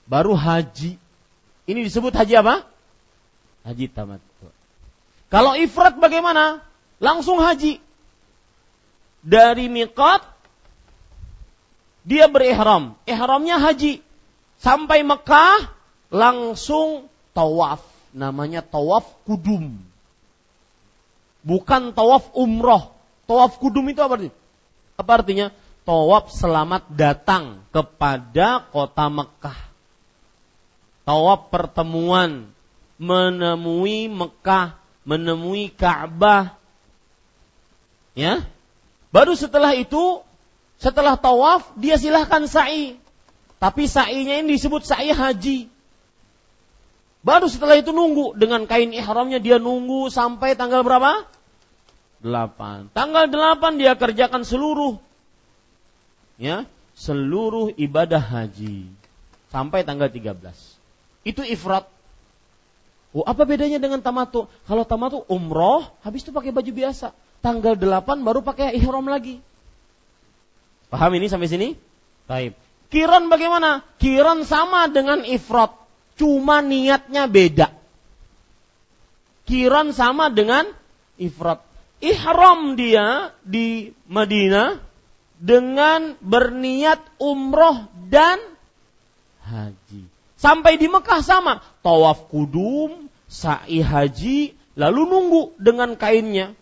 [0.09, 0.97] baru haji.
[1.65, 2.65] Ini disebut haji apa?
[3.65, 4.21] Haji tamat.
[5.33, 6.61] Kalau ifrat bagaimana?
[7.01, 7.81] Langsung haji.
[9.25, 10.21] Dari miqat
[12.05, 12.93] dia berihram.
[13.09, 14.05] Ihramnya haji.
[14.59, 15.69] Sampai Mekah
[16.09, 17.83] langsung tawaf
[18.15, 19.75] namanya tawaf kudum.
[21.45, 22.95] Bukan tawaf umroh.
[23.29, 24.35] Tawaf kudum itu apa artinya?
[24.95, 25.47] Apa artinya?
[25.85, 29.59] Tawaf selamat datang kepada kota Mekah.
[31.05, 32.49] Tawaf pertemuan
[32.97, 34.73] menemui Mekah,
[35.05, 36.57] menemui Ka'bah.
[38.17, 38.41] Ya.
[39.13, 40.25] Baru setelah itu,
[40.81, 42.97] setelah tawaf, dia silahkan sa'i.
[43.65, 45.65] Tapi sa'inya ini disebut sa'i haji.
[47.25, 51.25] Baru setelah itu nunggu dengan kain ihramnya dia nunggu sampai tanggal berapa?
[52.21, 52.93] 8.
[52.93, 55.01] Tanggal 8 dia kerjakan seluruh
[56.37, 58.85] ya seluruh ibadah haji
[59.49, 60.37] sampai tanggal 13.
[61.25, 61.89] Itu ifrat.
[63.17, 64.45] Oh, apa bedanya dengan tamatu?
[64.69, 67.17] Kalau tamatu umroh, habis itu pakai baju biasa.
[67.41, 69.41] Tanggal 8 baru pakai ihram lagi.
[70.93, 71.73] Paham ini sampai sini?
[72.29, 72.64] Baik.
[72.89, 73.81] Kiron bagaimana?
[73.97, 75.73] Kiron sama dengan ifrat,
[76.15, 77.73] cuma niatnya beda.
[79.45, 80.65] Kiron sama dengan
[81.21, 81.61] ifrat.
[82.03, 84.81] Ihram dia di Madinah
[85.39, 88.37] dengan berniat umroh dan
[89.45, 90.05] haji.
[90.35, 96.53] Sampai di Mekah sama, tawaf kudum, sa'i haji, lalu nunggu dengan kainnya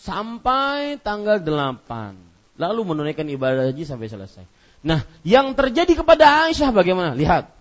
[0.00, 2.60] sampai tanggal 8.
[2.60, 4.44] Lalu menunaikan ibadah haji sampai selesai.
[4.80, 7.12] Nah, yang terjadi kepada Aisyah bagaimana?
[7.12, 7.52] Lihat.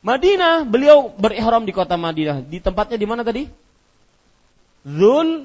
[0.00, 2.40] Madinah, beliau berihram di kota Madinah.
[2.40, 3.44] Di tempatnya di mana tadi?
[4.88, 5.44] Zul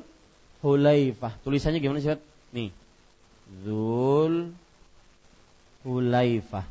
[0.64, 1.44] Hulaifah.
[1.44, 2.16] Tulisannya gimana sih?
[2.56, 2.72] Nih.
[3.68, 4.56] Zul
[5.84, 6.66] Hulaifah.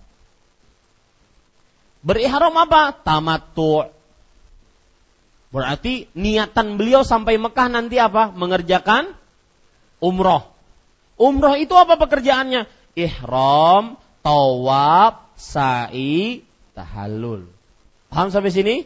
[2.01, 2.97] Berihram apa?
[2.97, 3.93] Tamattu.
[5.53, 8.33] Berarti niatan beliau sampai Mekah nanti apa?
[8.33, 9.13] Mengerjakan
[10.03, 10.43] umroh.
[11.15, 12.67] Umroh itu apa pekerjaannya?
[12.99, 17.45] Ihram, tawaf, sa'i, tahallul.
[18.09, 18.77] Paham sampai sini?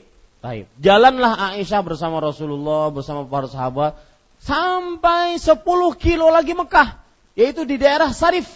[0.43, 0.67] Baik.
[0.83, 3.95] Jalanlah Aisyah bersama Rasulullah, bersama para sahabat
[4.43, 5.63] sampai 10
[5.99, 6.99] kilo lagi Mekah,
[7.39, 8.51] yaitu di daerah Sarif.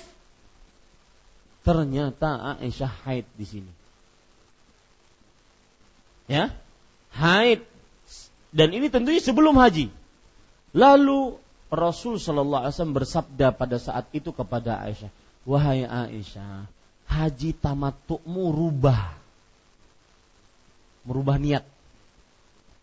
[1.63, 3.73] Ternyata Aisyah haid di sini
[6.31, 6.49] ya
[7.13, 7.61] haid
[8.53, 9.89] dan ini tentunya sebelum haji.
[10.73, 11.37] Lalu
[11.73, 15.09] Rasul Shallallahu Alaihi Wasallam bersabda pada saat itu kepada Aisyah,
[15.43, 16.67] wahai Aisyah,
[17.11, 19.15] haji tamattu'mu rubah,
[21.07, 21.65] merubah niat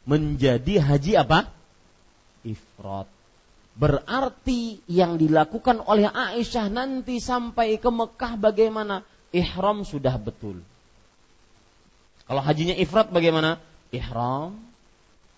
[0.09, 1.49] menjadi haji apa?
[2.41, 3.07] Ifrat.
[3.79, 9.07] Berarti yang dilakukan oleh Aisyah nanti sampai ke Mekah bagaimana?
[9.29, 10.59] Ihram sudah betul.
[12.25, 13.61] Kalau hajinya ifrat bagaimana?
[13.93, 14.57] Ihram.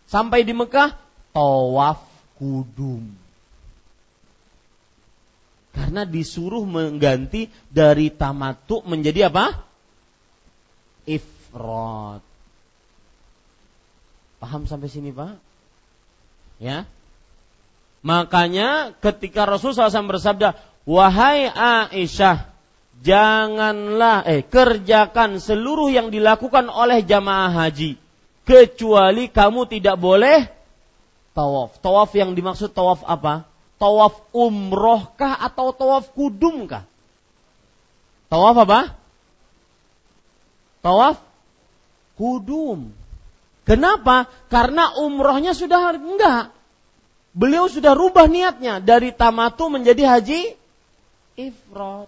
[0.09, 0.95] Sampai di Mekah,
[1.35, 2.03] tawaf
[2.35, 3.20] kudum.
[5.71, 9.63] Karena disuruh mengganti dari tamatu menjadi apa?
[11.07, 12.21] Ifrat.
[14.41, 15.39] Paham sampai sini Pak?
[16.59, 16.83] Ya.
[18.01, 22.49] Makanya ketika Rasulullah SAW bersabda, Wahai Aisyah,
[23.05, 28.01] janganlah eh kerjakan seluruh yang dilakukan oleh jamaah haji
[28.41, 30.49] kecuali kamu tidak boleh
[31.37, 31.77] tawaf.
[31.79, 33.45] Tawaf yang dimaksud tawaf apa?
[33.81, 36.85] Tawaf umrohkah atau tawaf kudumkah?
[38.29, 38.93] Tawaf apa?
[40.85, 41.17] Tawaf
[42.13, 42.93] kudum.
[43.65, 44.29] Kenapa?
[44.53, 46.53] Karena umrohnya sudah enggak.
[47.33, 50.53] Beliau sudah rubah niatnya dari tamatu menjadi haji
[51.41, 52.05] ifrat.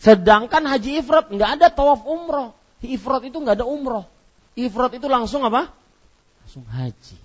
[0.00, 2.56] Sedangkan haji ifrat nggak ada tawaf umroh.
[2.80, 4.08] Ifrat itu nggak ada umroh.
[4.56, 5.68] Ifrat itu langsung apa?
[6.40, 7.18] Langsung haji.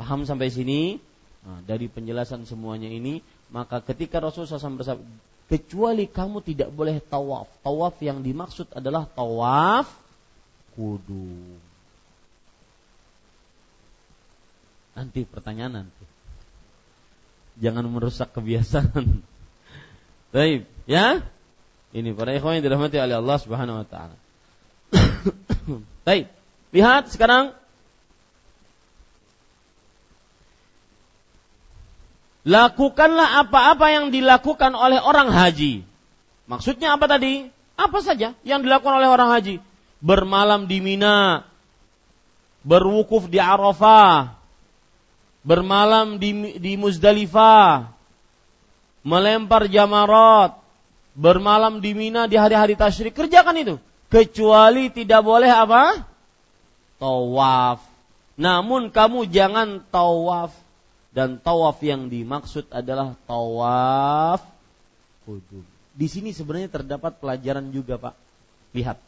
[0.00, 0.96] Paham sampai sini?
[1.44, 3.20] Nah, dari penjelasan semuanya ini,
[3.54, 5.06] maka ketika Rasulullah SAW bersabda,
[5.46, 7.46] kecuali kamu tidak boleh tawaf.
[7.62, 9.86] Tawaf yang dimaksud adalah tawaf
[10.74, 11.54] kudu.
[14.98, 16.04] Nanti pertanyaan nanti.
[17.62, 19.22] Jangan merusak kebiasaan.
[20.34, 21.22] Baik, ya?
[21.94, 24.18] Ini para ikhwan yang dirahmati oleh Allah Subhanahu wa taala.
[26.10, 26.26] Baik.
[26.74, 27.54] Lihat sekarang
[32.44, 35.80] Lakukanlah apa-apa yang dilakukan oleh orang haji.
[36.44, 37.48] Maksudnya apa tadi?
[37.74, 39.64] Apa saja yang dilakukan oleh orang haji?
[40.04, 41.48] Bermalam di Mina,
[42.60, 44.36] berwukuf di Arafah,
[45.40, 47.88] bermalam di, di Muzdalifah,
[49.00, 50.60] melempar jamarat,
[51.16, 53.16] bermalam di Mina di hari-hari tasyrik.
[53.16, 53.74] Kerjakan itu.
[54.12, 56.04] Kecuali tidak boleh apa?
[57.00, 57.80] Tawaf.
[58.36, 60.63] Namun kamu jangan tawaf
[61.14, 64.42] dan tawaf yang dimaksud adalah tawaf
[65.22, 68.14] kudum di sini sebenarnya terdapat pelajaran juga pak.
[68.74, 68.98] Lihat.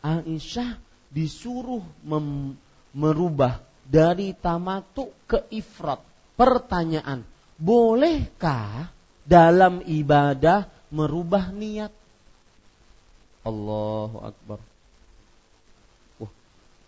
[0.00, 0.78] Aisyah
[1.10, 1.82] disuruh
[2.94, 5.98] merubah dari tamatu ke ifrat.
[6.38, 7.26] Pertanyaan
[7.58, 8.88] bolehkah
[9.26, 11.92] dalam ibadah merubah niat.
[13.42, 14.62] Allahu Akbar.
[16.22, 16.32] Wah,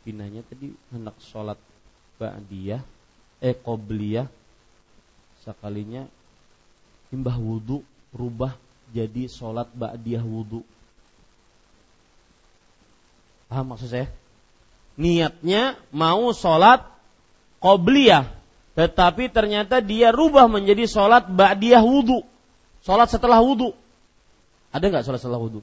[0.06, 1.58] pinanya tadi hendak sholat
[2.16, 2.80] ba'diyah,
[3.42, 4.30] eh qobliyah,
[5.42, 6.06] sekalinya
[7.10, 7.82] imbah wudhu
[8.14, 8.54] rubah
[8.94, 10.62] jadi sholat ba'diyah wudhu.
[13.50, 14.08] Paham maksud saya?
[14.94, 16.86] Niatnya mau sholat
[17.58, 18.30] qobliyah,
[18.78, 22.22] tetapi ternyata dia rubah menjadi sholat ba'diyah wudhu.
[22.86, 23.74] Sholat setelah wudhu.
[24.72, 25.60] Ada nggak sholat setelah wudhu?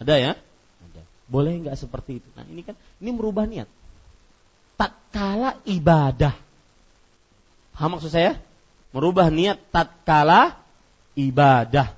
[0.00, 0.32] Ada ya?
[1.24, 2.28] Boleh nggak seperti itu?
[2.36, 3.68] Nah ini kan ini merubah niat.
[4.76, 6.43] Tak kala ibadah.
[7.74, 8.38] Paham maksud saya?
[8.94, 10.62] Merubah niat tatkala
[11.18, 11.90] ibadah.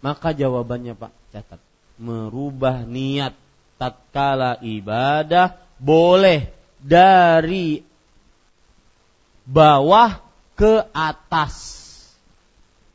[0.00, 1.60] Maka jawabannya Pak, catat.
[2.00, 3.36] Merubah niat
[3.76, 6.48] tatkala ibadah boleh
[6.80, 7.84] dari
[9.44, 10.24] bawah
[10.56, 11.76] ke atas.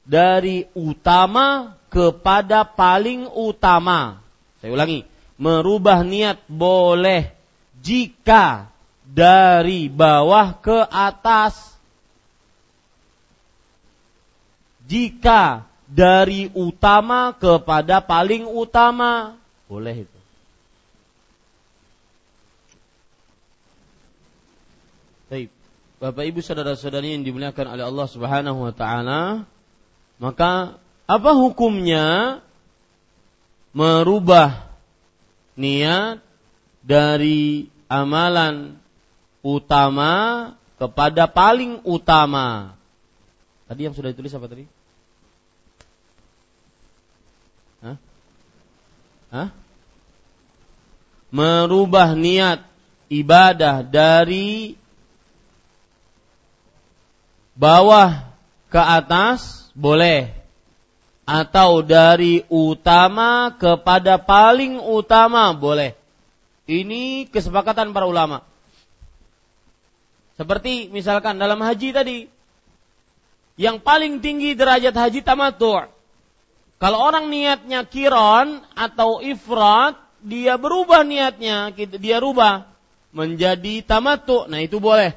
[0.05, 4.21] Dari utama kepada paling utama.
[4.61, 5.05] Saya ulangi,
[5.37, 7.33] merubah niat boleh
[7.81, 8.69] jika
[9.05, 11.74] dari bawah ke atas.
[14.85, 20.19] Jika dari utama kepada paling utama, boleh itu.
[25.29, 25.49] Baik.
[25.97, 29.21] Bapak Ibu saudara-saudari yang dimuliakan oleh Allah Subhanahu wa taala,
[30.21, 30.77] maka
[31.09, 32.39] apa hukumnya
[33.73, 34.69] merubah
[35.57, 36.21] niat
[36.85, 38.77] dari amalan
[39.41, 40.13] utama
[40.77, 42.77] kepada paling utama?
[43.65, 44.74] Tadi yang sudah ditulis apa tadi?
[49.35, 49.51] Hah?
[51.35, 52.63] Merubah niat
[53.11, 54.79] ibadah dari
[57.51, 58.31] bawah
[58.71, 60.31] ke atas boleh
[61.27, 65.97] atau dari utama kepada paling utama boleh.
[66.71, 68.47] Ini kesepakatan para ulama.
[70.39, 72.17] Seperti misalkan dalam haji tadi,
[73.55, 75.94] yang paling tinggi derajat haji tamatu.
[76.75, 82.67] Kalau orang niatnya kiron atau ifrat, dia berubah niatnya, dia rubah
[83.15, 84.43] menjadi tamatu.
[84.51, 85.15] Nah itu boleh.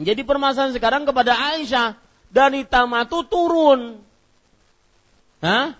[0.00, 1.94] Jadi permasalahan sekarang kepada Aisyah
[2.32, 4.00] dari tamatu turun.
[5.44, 5.76] Hah?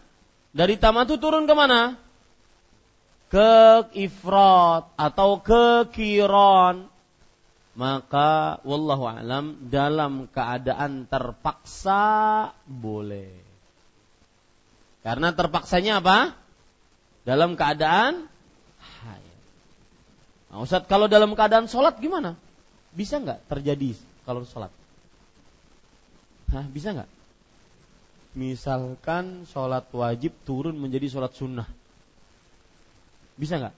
[0.50, 1.96] Dari tamatu turun ke mana?
[3.32, 6.90] Ke ifrat atau ke kiron.
[7.78, 13.39] Maka wallahu alam dalam keadaan terpaksa boleh.
[15.00, 16.36] Karena terpaksanya apa?
[17.24, 18.28] Dalam keadaan
[18.80, 19.38] hayat.
[20.52, 22.36] Nah, Ustaz, kalau dalam keadaan sholat gimana?
[22.92, 23.96] Bisa nggak terjadi
[24.26, 24.72] kalau sholat?
[26.50, 27.10] Hah, bisa nggak?
[28.34, 31.66] Misalkan sholat wajib turun menjadi sholat sunnah.
[33.38, 33.74] Bisa nggak?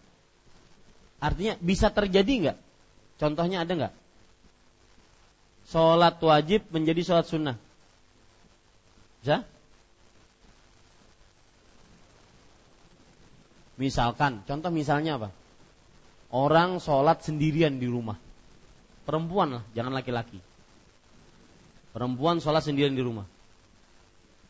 [1.23, 2.59] Artinya bisa terjadi nggak?
[3.21, 3.95] Contohnya ada nggak?
[5.71, 7.57] Sholat wajib menjadi sholat sunnah.
[9.23, 9.47] Bisa?
[13.83, 15.35] Misalkan, contoh misalnya apa?
[16.31, 18.15] Orang sholat sendirian di rumah
[19.03, 20.39] Perempuan lah, jangan laki-laki.
[21.91, 23.27] Perempuan sholat sendirian di rumah.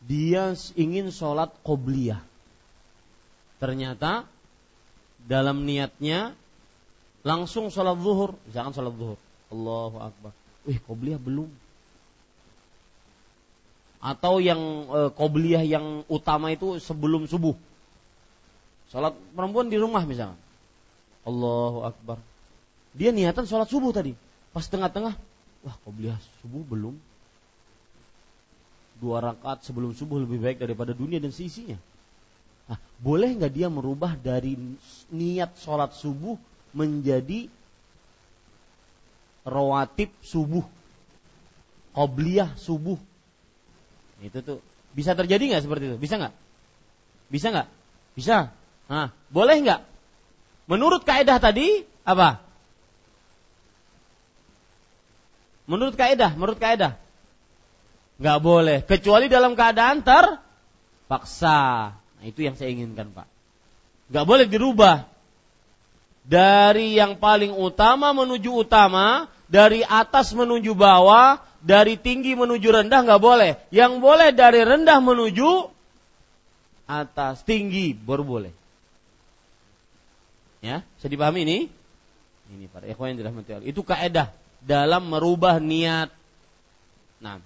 [0.05, 2.21] Dia ingin sholat qobliyah.
[3.57, 4.29] Ternyata
[5.25, 6.37] dalam niatnya
[7.25, 9.19] langsung sholat zuhur, jangan sholat zuhur.
[9.49, 10.31] Allahu Akbar.
[10.69, 11.49] Wih, qobliyah belum.
[14.03, 14.59] Atau yang
[14.91, 17.55] e, qobliyah yang utama itu sebelum subuh.
[18.93, 20.37] Sholat perempuan di rumah misalnya.
[21.25, 22.21] Allahu Akbar.
[22.93, 24.13] Dia niatan sholat subuh tadi.
[24.53, 25.17] Pas tengah-tengah,
[25.65, 26.93] wah qobliyah subuh belum.
[29.01, 31.81] Dua rakaat sebelum subuh lebih baik daripada dunia dan seisinya.
[32.69, 34.53] Nah, boleh nggak dia merubah dari
[35.09, 36.37] niat sholat subuh
[36.77, 37.49] menjadi
[39.41, 40.63] rawatib subuh,
[41.97, 43.01] qobliyah subuh?
[44.21, 44.59] Itu tuh
[44.93, 45.97] bisa terjadi nggak seperti itu?
[45.97, 46.33] Bisa nggak?
[47.33, 47.67] Bisa nggak?
[48.13, 48.53] Bisa.
[48.87, 49.81] Nah, boleh nggak?
[50.67, 52.43] Menurut kaidah tadi apa?
[55.63, 56.99] Menurut kaidah, menurut kaidah.
[58.19, 58.77] Nggak boleh.
[58.83, 61.91] Kecuali dalam keadaan terpaksa.
[61.95, 63.27] Nah, itu yang saya inginkan, Pak.
[64.11, 65.07] Nggak boleh dirubah.
[66.23, 73.23] Dari yang paling utama menuju utama, dari atas menuju bawah, dari tinggi menuju rendah nggak
[73.23, 73.59] boleh.
[73.75, 75.67] Yang boleh dari rendah menuju
[76.87, 78.62] atas, tinggi baru boleh.
[80.63, 81.59] Ya, bisa dipahami ini?
[82.47, 83.67] Ini para ikhwan yang dirahmati Allah.
[83.67, 84.31] Itu kaidah
[84.63, 86.07] dalam merubah niat.
[87.19, 87.43] Nah.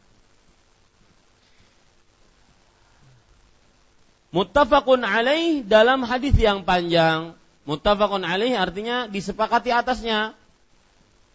[4.30, 7.34] Muttafaqun alaih dalam hadis yang panjang.
[7.66, 10.38] Muttafaqun alaih artinya disepakati atasnya.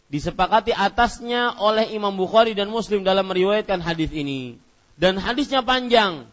[0.06, 4.54] Disepakati atasnya oleh Imam Bukhari dan Muslim dalam meriwayatkan hadis ini.
[4.94, 6.30] Dan hadisnya panjang.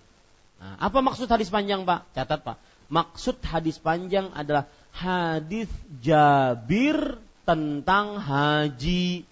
[0.62, 2.06] Nah, apa maksud hadis panjang, Pak?
[2.14, 2.58] Catat, Pak.
[2.92, 5.70] Maksud hadis panjang adalah hadis
[6.02, 9.30] Jabir tentang haji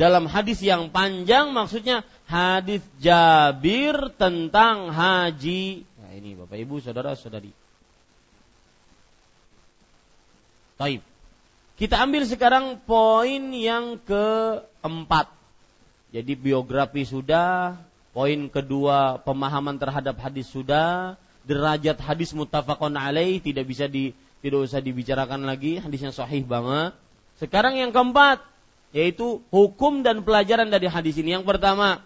[0.00, 5.84] dalam hadis yang panjang maksudnya hadis Jabir tentang haji.
[6.00, 7.52] Nah, ini Bapak Ibu, saudara-saudari.
[10.80, 11.04] Taib.
[11.76, 15.28] Kita ambil sekarang poin yang keempat.
[16.12, 17.76] Jadi biografi sudah,
[18.16, 24.80] poin kedua pemahaman terhadap hadis sudah, derajat hadis muttafaqun alaih tidak bisa di tidak usah
[24.80, 26.96] dibicarakan lagi, hadisnya sahih banget.
[27.36, 28.40] Sekarang yang keempat,
[28.96, 31.36] yaitu hukum dan pelajaran dari hadis ini.
[31.36, 32.00] Yang pertama,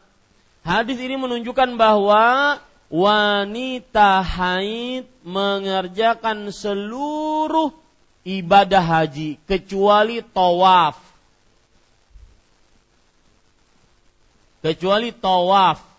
[0.67, 2.59] hadis ini menunjukkan bahwa
[2.91, 7.71] wanita haid mengerjakan seluruh
[8.27, 10.99] ibadah haji kecuali tawaf.
[14.59, 15.94] Kecuali tawaf.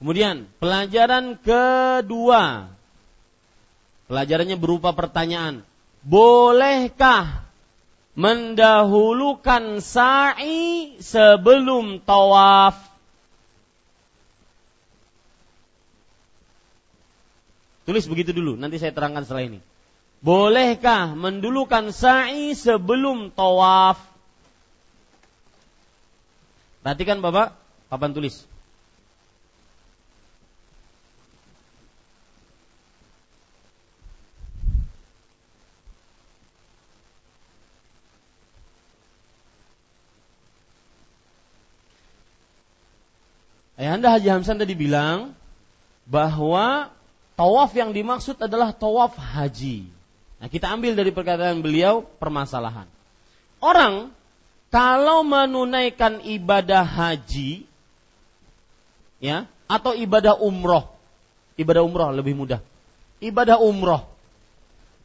[0.00, 2.72] Kemudian pelajaran kedua.
[4.08, 5.60] Pelajarannya berupa pertanyaan.
[6.00, 7.44] Bolehkah
[8.16, 12.80] mendahulukan sa'i sebelum tawaf.
[17.84, 19.60] Tulis begitu dulu, nanti saya terangkan setelah ini.
[20.24, 24.00] Bolehkah mendulukan sa'i sebelum tawaf?
[26.80, 27.52] Perhatikan Bapak,
[27.92, 28.49] papan tulis.
[43.90, 45.34] Ayahanda Haji Hamsan tadi bilang
[46.06, 46.94] bahwa
[47.34, 49.90] tawaf yang dimaksud adalah tawaf haji.
[50.38, 52.86] Nah, kita ambil dari perkataan beliau permasalahan.
[53.58, 54.14] Orang
[54.70, 57.66] kalau menunaikan ibadah haji
[59.18, 60.86] ya atau ibadah umroh,
[61.58, 62.62] ibadah umroh lebih mudah.
[63.18, 64.06] Ibadah umroh.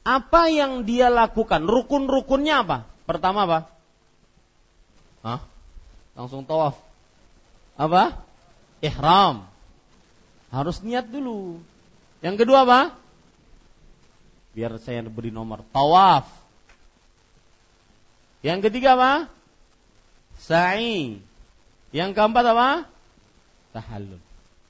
[0.06, 1.66] Apa yang dia lakukan?
[1.66, 2.86] Rukun-rukunnya apa?
[3.10, 3.60] Pertama apa?
[5.26, 5.42] Hah?
[6.14, 6.78] Langsung tawaf.
[7.82, 8.25] Apa?
[8.86, 9.50] Ihram.
[10.54, 11.60] Harus niat dulu.
[12.22, 12.82] Yang kedua apa?
[14.56, 15.66] Biar saya beri nomor.
[15.74, 16.30] Tawaf.
[18.46, 19.14] Yang ketiga apa?
[20.40, 21.20] Sa'i.
[21.92, 22.70] Yang keempat apa?
[23.76, 24.22] Tahallul.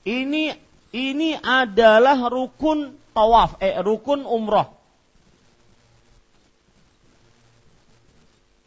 [0.06, 0.58] Ini
[0.96, 4.70] ini adalah rukun tawaf, eh rukun umroh.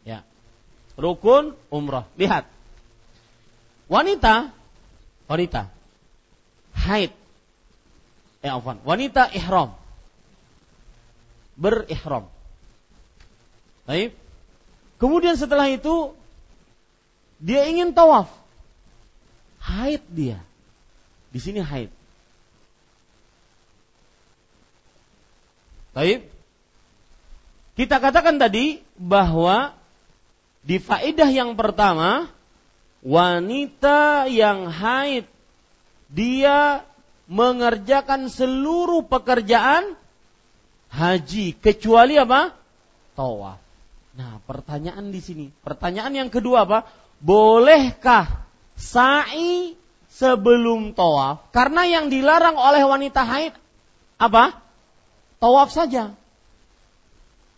[0.06, 0.22] Ya.
[0.94, 2.06] Rukun umroh.
[2.14, 2.46] Lihat.
[3.90, 4.59] Wanita
[5.30, 5.70] wanita
[6.74, 7.14] haid
[8.42, 9.78] eh afwan wanita ihram
[11.54, 12.26] berihram
[13.90, 14.14] Baik.
[15.02, 16.14] Kemudian setelah itu
[17.42, 18.30] dia ingin tawaf.
[19.58, 20.38] Haid dia.
[21.34, 21.90] Di sini haid.
[25.90, 26.30] Baik.
[27.74, 29.74] Kita katakan tadi bahwa
[30.62, 32.30] di faedah yang pertama
[33.00, 35.24] wanita yang haid
[36.10, 36.84] dia
[37.30, 39.94] mengerjakan seluruh pekerjaan
[40.90, 42.50] haji kecuali apa?
[43.14, 43.62] Tawaf.
[44.18, 46.90] Nah, pertanyaan di sini, pertanyaan yang kedua apa?
[47.22, 48.26] Bolehkah
[48.74, 49.78] sa'i
[50.10, 51.54] sebelum tawaf?
[51.54, 53.54] Karena yang dilarang oleh wanita haid
[54.18, 54.58] apa?
[55.38, 56.10] Tawaf saja.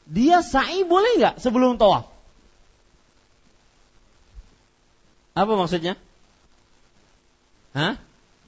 [0.04, 2.11] Dia sa'i boleh nggak sebelum tawaf?
[5.32, 5.96] Apa maksudnya?
[7.72, 7.96] Hah?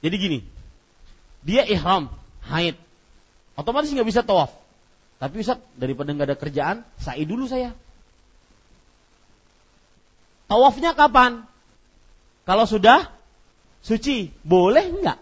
[0.05, 0.39] Jadi gini,
[1.41, 2.13] dia ihram,
[2.45, 2.77] haid,
[3.57, 4.53] otomatis nggak bisa tawaf.
[5.17, 7.73] Tapi Ustaz, daripada nggak ada kerjaan, sa'i dulu saya.
[10.45, 11.49] Tawafnya kapan?
[12.45, 13.09] Kalau sudah
[13.81, 15.19] suci, boleh nggak?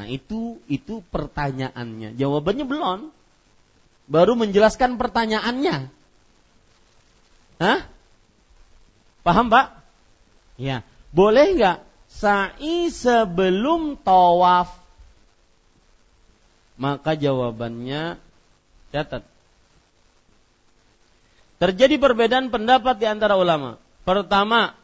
[0.00, 2.16] Nah itu itu pertanyaannya.
[2.16, 3.12] Jawabannya belum.
[4.08, 5.92] Baru menjelaskan pertanyaannya.
[7.60, 7.80] Hah?
[9.20, 9.83] Paham Pak?
[10.54, 11.78] Ya, boleh nggak
[12.10, 14.70] sa'i sebelum tawaf?
[16.74, 18.18] Maka jawabannya
[18.90, 19.22] catat.
[21.62, 23.78] Terjadi perbedaan pendapat di antara ulama.
[24.02, 24.74] Pertama,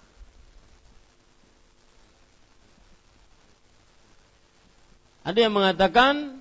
[5.26, 6.40] ada yang mengatakan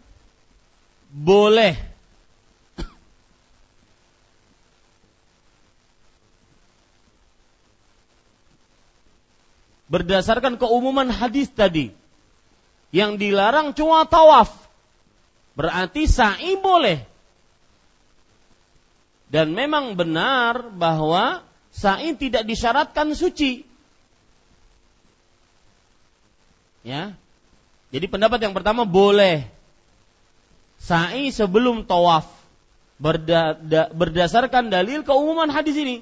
[1.10, 1.89] boleh
[9.90, 11.92] berdasarkan keumuman hadis tadi
[12.94, 14.54] yang dilarang cuma tawaf
[15.60, 17.04] berarti sa'i boleh.
[19.30, 23.68] Dan memang benar bahwa sa'i tidak disyaratkan suci.
[26.82, 27.14] Ya.
[27.94, 29.46] Jadi pendapat yang pertama boleh.
[30.82, 32.26] Sa'i sebelum tawaf.
[33.94, 36.02] Berdasarkan dalil keumuman hadis ini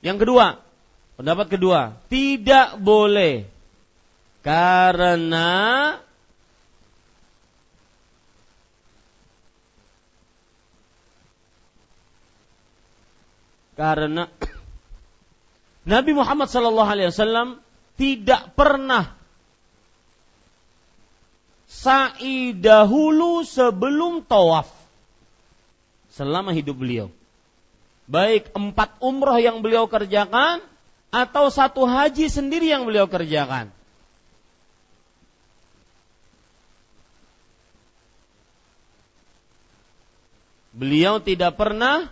[0.00, 0.56] Yang kedua,
[1.20, 3.44] pendapat kedua, tidak boleh
[4.40, 5.48] karena
[13.76, 14.24] karena
[15.92, 17.60] Nabi Muhammad sallallahu alaihi wasallam
[18.00, 19.12] tidak pernah
[21.68, 24.68] sa'i dahulu sebelum tawaf
[26.08, 27.08] selama hidup beliau.
[28.10, 30.58] Baik empat umroh yang beliau kerjakan
[31.14, 33.70] atau satu haji sendiri yang beliau kerjakan.
[40.74, 42.10] Beliau tidak pernah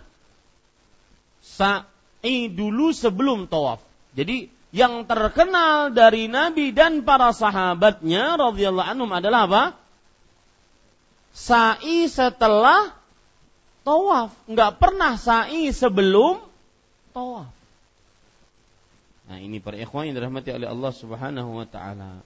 [1.43, 3.83] sa'i dulu sebelum tawaf.
[4.15, 9.63] Jadi yang terkenal dari Nabi dan para sahabatnya radhiyallahu anhum adalah apa?
[11.35, 12.98] Sa'i setelah
[13.83, 16.41] tawaf, nggak pernah sa'i sebelum
[17.15, 17.49] tawaf.
[19.29, 22.25] Nah, ini para ikhwan yang dirahmati oleh Allah Subhanahu wa taala.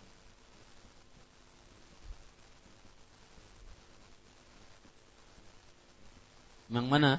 [6.72, 7.12] Yang mana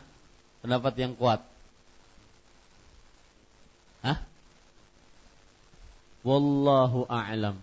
[0.64, 1.44] pendapat yang kuat?
[4.02, 4.18] Hah?
[6.24, 7.60] Wallahu a'lam.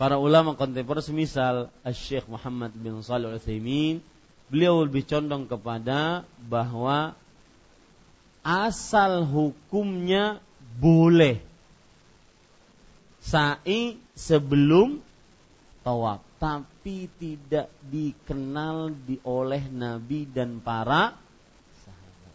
[0.00, 4.00] Para ulama kontemporer semisal Syekh Muhammad bin Shalih Al-Utsaimin,
[4.50, 7.14] beliau lebih condong kepada bahwa
[8.42, 10.42] asal hukumnya
[10.76, 11.38] boleh
[13.22, 14.98] sa'i sebelum
[15.86, 21.12] tawaf tapi tidak dikenal di oleh Nabi dan para
[21.84, 22.34] sahabat.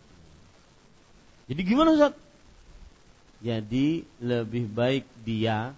[1.50, 2.14] Jadi gimana Ustaz?
[3.42, 5.74] Jadi lebih baik dia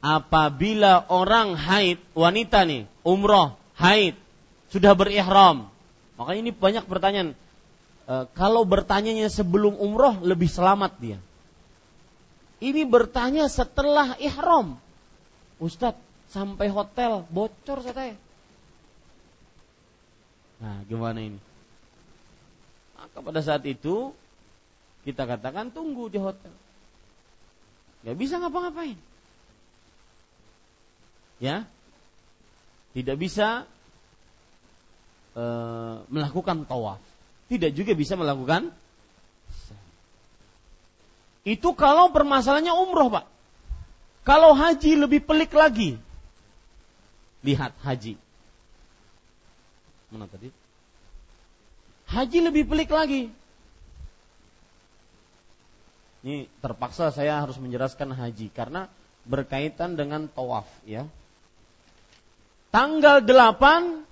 [0.00, 4.16] apabila orang haid, wanita nih, umroh, haid,
[4.72, 5.68] sudah berihram.
[6.16, 7.36] Makanya ini banyak pertanyaan.
[8.08, 11.18] E, kalau bertanyanya sebelum umroh lebih selamat dia.
[12.60, 14.80] Ini bertanya setelah ihram.
[15.60, 16.00] Ustadz,
[16.32, 18.16] sampai hotel bocor saya.
[20.56, 21.40] Nah, gimana ini?
[22.96, 24.16] Maka pada saat itu
[25.04, 26.52] kita katakan tunggu di hotel.
[28.08, 28.96] Gak bisa ngapa-ngapain.
[31.36, 31.68] Ya,
[32.96, 33.68] tidak bisa
[35.36, 35.44] e,
[36.08, 37.00] melakukan tawaf.
[37.46, 38.72] Tidak juga bisa melakukan.
[41.46, 43.24] Itu kalau permasalahannya umroh pak.
[44.26, 45.94] Kalau haji lebih pelik lagi.
[47.46, 48.18] Lihat haji.
[50.10, 50.50] Mana tadi?
[52.10, 53.30] Haji lebih pelik lagi.
[56.26, 58.90] Ini terpaksa saya harus menjelaskan haji karena
[59.22, 61.06] berkaitan dengan tawaf ya.
[62.74, 64.05] Tanggal 8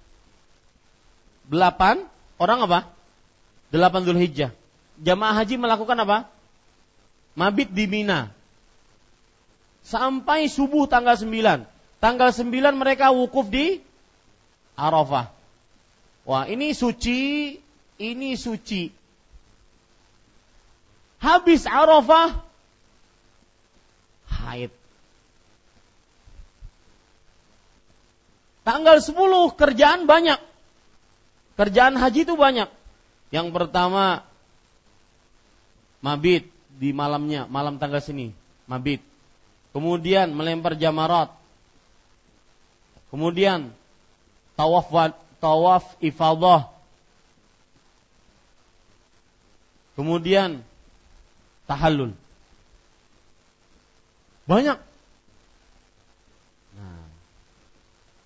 [1.49, 2.07] 8
[2.41, 2.79] orang apa?
[3.73, 4.53] 8 Zulhijjah.
[5.03, 6.31] Jamaah haji melakukan apa?
[7.35, 8.31] Mabit di Mina.
[9.85, 11.67] Sampai subuh tanggal 9.
[11.99, 13.83] Tanggal 9 mereka wukuf di
[14.79, 15.29] Arafah.
[16.25, 17.59] Wah, ini suci,
[18.01, 18.89] ini suci.
[21.21, 22.41] Habis Arafah
[24.29, 24.73] haid.
[28.65, 29.13] Tanggal 10
[29.61, 30.41] kerjaan banyak.
[31.55, 32.67] Kerjaan haji itu banyak.
[33.31, 34.27] Yang pertama
[36.03, 38.35] mabit di malamnya, malam tanggal sini,
[38.67, 39.03] mabit.
[39.75, 41.35] Kemudian melempar jamarat.
[43.11, 43.71] Kemudian
[44.59, 44.91] tawaf
[45.39, 46.71] tawaf ifadah.
[49.95, 50.63] Kemudian
[51.71, 52.15] tahallul.
[54.45, 54.79] Banyak.
[56.75, 57.07] Nah,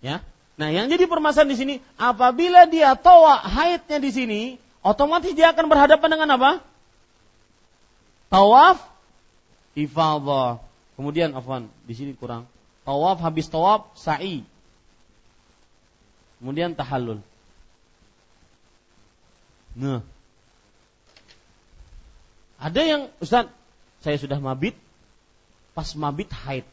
[0.01, 0.25] ya.
[0.59, 4.41] Nah, yang jadi permasalahan di sini, apabila dia tawa haidnya di sini,
[4.83, 6.51] otomatis dia akan berhadapan dengan apa?
[8.27, 8.83] Tawaf
[9.79, 10.59] ifadah.
[10.99, 12.51] Kemudian afwan, di sini kurang.
[12.83, 14.43] Tawaf habis tawaf sa'i.
[16.43, 17.23] Kemudian tahallul.
[19.79, 20.03] Nah,
[22.59, 23.47] ada yang Ustaz,
[24.03, 24.75] saya sudah mabit,
[25.71, 26.67] pas mabit haid.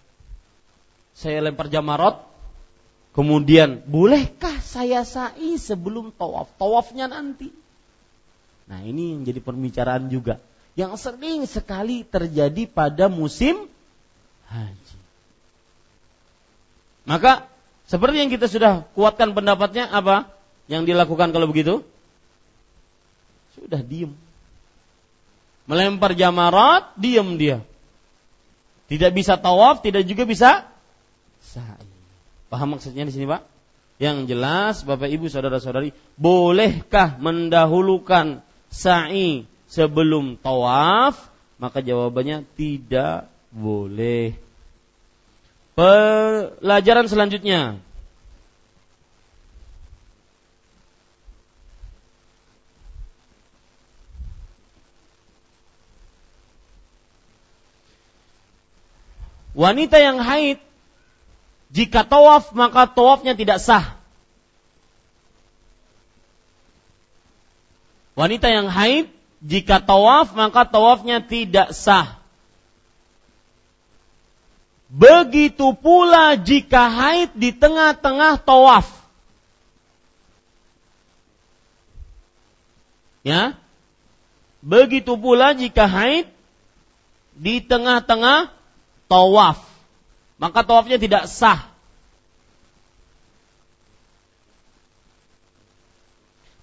[1.14, 2.18] Saya lempar jamarot,
[3.16, 6.52] kemudian bolehkah saya sa'i sebelum tawaf?
[6.60, 7.50] Tawafnya nanti.
[8.68, 10.44] Nah ini yang jadi pembicaraan juga.
[10.76, 13.72] Yang sering sekali terjadi pada musim
[14.52, 14.98] haji.
[17.08, 17.48] Maka
[17.88, 20.30] seperti yang kita sudah kuatkan pendapatnya apa?
[20.68, 21.82] Yang dilakukan kalau begitu?
[23.56, 24.12] Sudah diem
[25.66, 27.62] melempar jamarat, diam dia.
[28.86, 30.50] Tidak bisa tawaf, tidak juga bisa
[31.42, 31.85] sa'i.
[32.48, 33.42] Paham maksudnya di sini, Pak?
[33.96, 44.36] Yang jelas, Bapak Ibu saudara-saudari, bolehkah mendahulukan sa'i sebelum tawaf Maka jawabannya tidak boleh.
[45.76, 47.80] Pelajaran selanjutnya.
[59.56, 60.60] Wanita yang haid
[61.76, 64.00] jika tawaf maka tawafnya tidak sah.
[68.16, 69.12] Wanita yang haid
[69.44, 72.16] jika tawaf maka tawafnya tidak sah.
[74.88, 78.88] Begitu pula jika haid di tengah-tengah tawaf.
[83.28, 83.60] Ya.
[84.64, 86.32] Begitu pula jika haid
[87.36, 88.48] di tengah-tengah
[89.12, 89.75] tawaf.
[90.36, 91.72] Maka tawafnya tidak sah.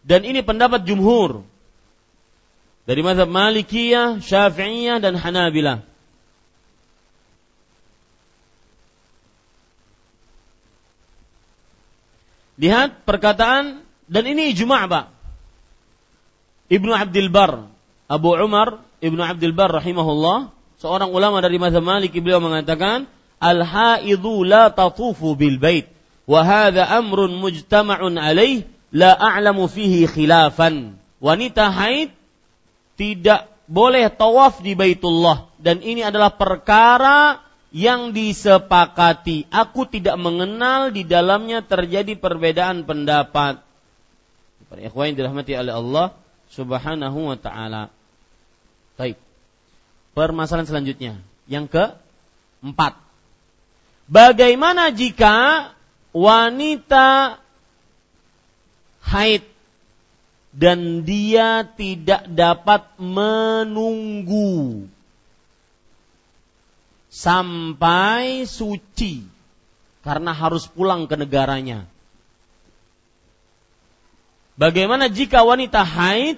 [0.02, 1.46] Dan ini pendapat jumhur.
[2.82, 5.86] Dari mazhab Malikiyah, Syafi'iyah dan Hanabilah.
[12.58, 15.06] Lihat perkataan dan ini ijma' Pak.
[16.68, 17.70] Ibnu Abdul Bar,
[18.10, 23.10] Abu Umar Ibnu Abdul Bar rahimahullah, seorang ulama dari mazhab Maliki beliau mengatakan,
[23.42, 25.90] "Al-haidhu la tatufu bil bait
[26.30, 28.62] wa hadha amrun mujtama'un alaih
[28.94, 30.94] la a'lamu fihi khilafan.
[31.18, 32.14] Wanita haid
[32.94, 39.48] tidak boleh tawaf di Baitullah dan ini adalah perkara yang disepakati.
[39.48, 43.64] Aku tidak mengenal di dalamnya terjadi perbedaan pendapat.
[44.68, 46.06] Para ikhwan dirahmati oleh Allah
[46.52, 47.88] Subhanahu wa taala.
[49.00, 49.16] Baik.
[50.12, 51.12] Permasalahan selanjutnya
[51.48, 51.96] yang ke
[52.60, 53.00] empat.
[54.12, 55.72] Bagaimana jika
[56.12, 57.40] wanita
[59.08, 59.40] haid
[60.52, 64.84] dan dia tidak dapat menunggu
[67.08, 69.24] sampai suci
[70.04, 71.88] karena harus pulang ke negaranya.
[74.60, 76.36] Bagaimana jika wanita haid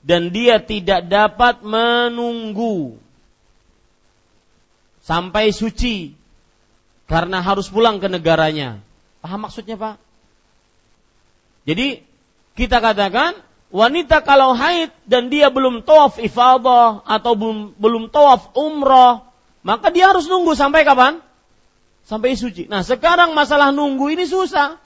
[0.00, 2.96] dan dia tidak dapat menunggu
[5.04, 6.24] sampai suci
[7.06, 8.82] karena harus pulang ke negaranya?
[9.22, 9.96] Paham maksudnya, Pak?
[11.66, 12.02] Jadi
[12.54, 13.42] kita katakan
[13.74, 19.26] wanita kalau haid dan dia belum tawaf ifadah atau belum belum tawaf umrah,
[19.66, 21.18] maka dia harus nunggu sampai kapan?
[22.06, 22.70] Sampai suci.
[22.70, 24.78] Nah, sekarang masalah nunggu ini susah.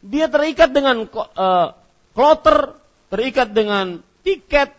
[0.00, 1.76] Dia terikat dengan uh,
[2.16, 2.72] kloter,
[3.12, 4.72] terikat dengan tiket,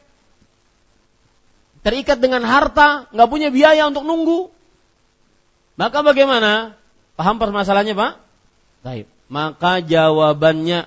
[1.86, 4.50] terikat dengan harta, nggak punya biaya untuk nunggu.
[5.74, 6.78] Maka bagaimana?
[7.18, 8.14] Paham permasalahannya, Pak?
[8.86, 9.06] Baik.
[9.30, 10.86] Maka jawabannya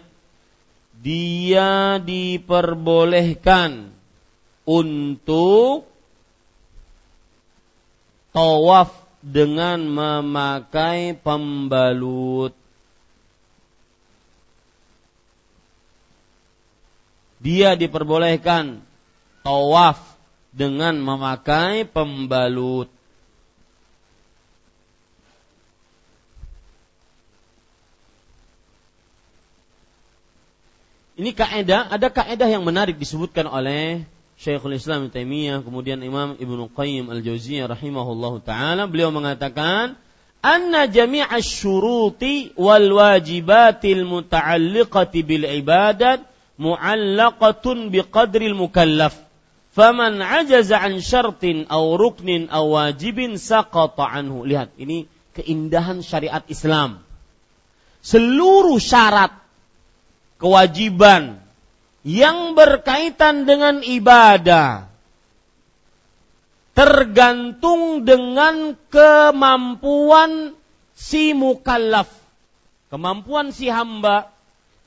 [1.03, 3.91] dia diperbolehkan
[4.66, 5.87] untuk
[8.30, 12.55] tawaf dengan memakai pembalut.
[17.43, 18.82] Dia diperbolehkan
[19.47, 19.99] tawaf
[20.55, 22.95] dengan memakai pembalut.
[31.17, 34.05] Ini kaidah, ada kaidah yang menarik disebutkan oleh
[34.37, 39.97] Syekhul Islam Taimiyah, kemudian Imam Ibnu Qayyim Al-Jauziyah rahimahullah taala, beliau mengatakan,
[40.45, 46.21] "Anna jami'a syuruti wal wajibatil muta'alliqati bil ibadat
[46.61, 49.17] mu'allaqatun biqadril mukallaf."
[49.73, 54.45] Faman ajaza an syartin aw ruknin aw wajibin saqata anhu.
[54.45, 57.01] Lihat, ini keindahan syariat Islam.
[58.05, 59.45] Seluruh syarat
[60.37, 61.41] kewajiban
[62.07, 64.87] yang berkaitan dengan ibadah
[66.76, 70.53] tergantung dengan kemampuan
[70.93, 72.12] si mukallaf,
[72.93, 74.28] kemampuan si hamba.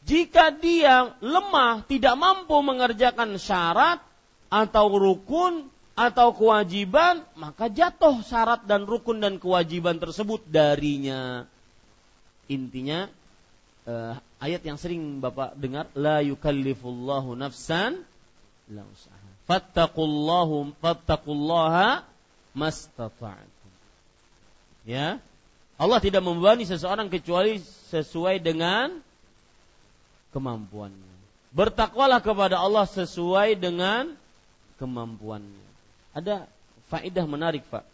[0.06, 4.02] Jika dia lemah, tidak mampu mengerjakan syarat
[4.50, 11.46] atau rukun atau kewajiban, maka jatuh syarat dan rukun dan kewajiban tersebut darinya.
[12.50, 13.06] Intinya
[13.86, 18.04] uh, ayat yang sering Bapak dengar la yukallifullahu nafsan
[18.72, 19.28] la usaha.
[19.50, 22.06] Fattaqullahu fattaqullaha
[22.54, 23.72] mastata'tum.
[24.86, 25.20] Ya.
[25.80, 29.00] Allah tidak membebani seseorang kecuali sesuai dengan
[30.36, 31.14] kemampuannya.
[31.50, 34.14] Bertakwalah kepada Allah sesuai dengan
[34.78, 35.66] kemampuannya.
[36.14, 36.46] Ada
[36.94, 37.88] faedah menarik, Pak.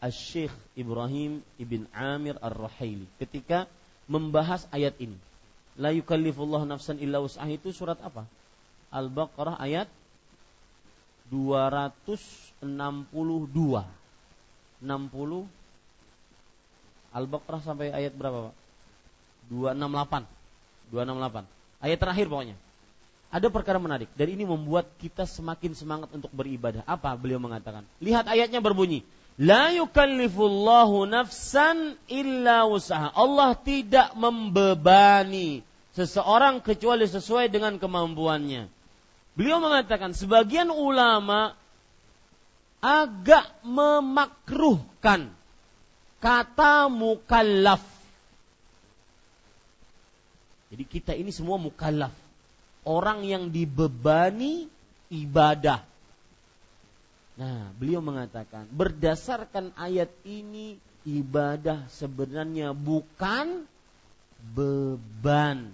[0.00, 3.68] Asy-Syeikh Ibrahim ibn Amir Ar-Rahaili ketika
[4.08, 5.16] membahas ayat ini.
[5.78, 8.26] La yukallifullah nafsan illa wus'ah itu surat apa?
[8.90, 9.86] Al-Baqarah ayat
[11.30, 12.64] 262.
[14.80, 15.46] 60
[17.10, 18.54] Al-Baqarah sampai ayat berapa, Pak?
[19.50, 20.26] 268.
[20.90, 21.46] 268.
[21.82, 22.56] Ayat terakhir pokoknya.
[23.30, 26.82] Ada perkara menarik dan ini membuat kita semakin semangat untuk beribadah.
[26.82, 27.86] Apa beliau mengatakan?
[28.02, 29.06] Lihat ayatnya berbunyi,
[29.40, 33.08] La yukallifullahu nafsan illa usaha.
[33.16, 35.64] Allah tidak membebani
[35.96, 38.68] seseorang kecuali sesuai dengan kemampuannya.
[39.32, 41.56] Beliau mengatakan sebagian ulama
[42.84, 45.32] agak memakruhkan
[46.20, 47.80] kata mukallaf.
[50.68, 52.12] Jadi kita ini semua mukallaf.
[52.84, 54.68] Orang yang dibebani
[55.08, 55.89] ibadah.
[57.40, 60.76] Nah, beliau mengatakan berdasarkan ayat ini
[61.08, 63.64] ibadah sebenarnya bukan
[64.52, 65.72] beban.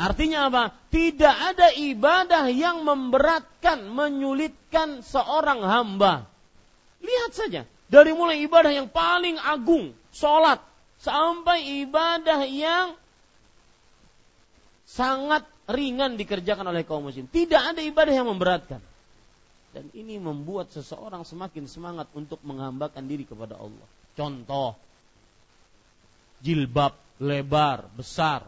[0.00, 0.72] Artinya apa?
[0.88, 6.24] Tidak ada ibadah yang memberatkan, menyulitkan seorang hamba.
[7.04, 10.64] Lihat saja, dari mulai ibadah yang paling agung, sholat,
[11.04, 12.96] sampai ibadah yang
[14.88, 17.28] sangat ringan dikerjakan oleh kaum muslim.
[17.28, 18.80] Tidak ada ibadah yang memberatkan.
[19.72, 23.88] Dan ini membuat seseorang semakin semangat untuk menghambakan diri kepada Allah.
[24.12, 24.76] Contoh,
[26.44, 28.44] jilbab lebar, besar,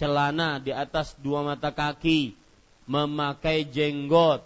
[0.00, 2.34] celana di atas dua mata kaki,
[2.90, 4.42] memakai jenggot.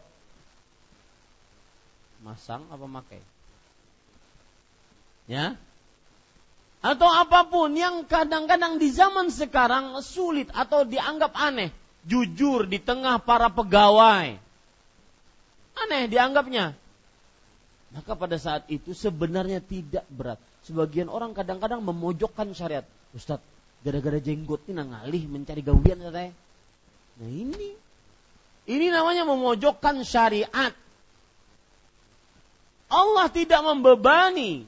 [2.20, 3.20] Masang apa makai?
[5.24, 5.56] Ya,
[6.84, 11.72] atau apa pun yang kadang-kadang di zaman sekarang sulit atau dianggap aneh,
[12.04, 14.36] jujur di tengah para pegawai.
[15.74, 16.74] Aneh dianggapnya.
[17.94, 20.38] Maka pada saat itu sebenarnya tidak berat.
[20.66, 22.82] Sebagian orang kadang-kadang memojokkan syariat.
[23.14, 23.38] Ustaz,
[23.86, 26.32] gara-gara jenggot ini ngalih mencari gawian katanya.
[27.14, 27.70] Nah ini,
[28.66, 30.74] ini namanya memojokkan syariat.
[32.90, 34.66] Allah tidak membebani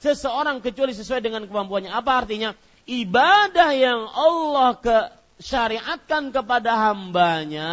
[0.00, 1.92] seseorang kecuali sesuai dengan kemampuannya.
[1.92, 2.56] Apa artinya?
[2.88, 4.96] Ibadah yang Allah ke
[5.38, 7.70] syariatkan kepada hambanya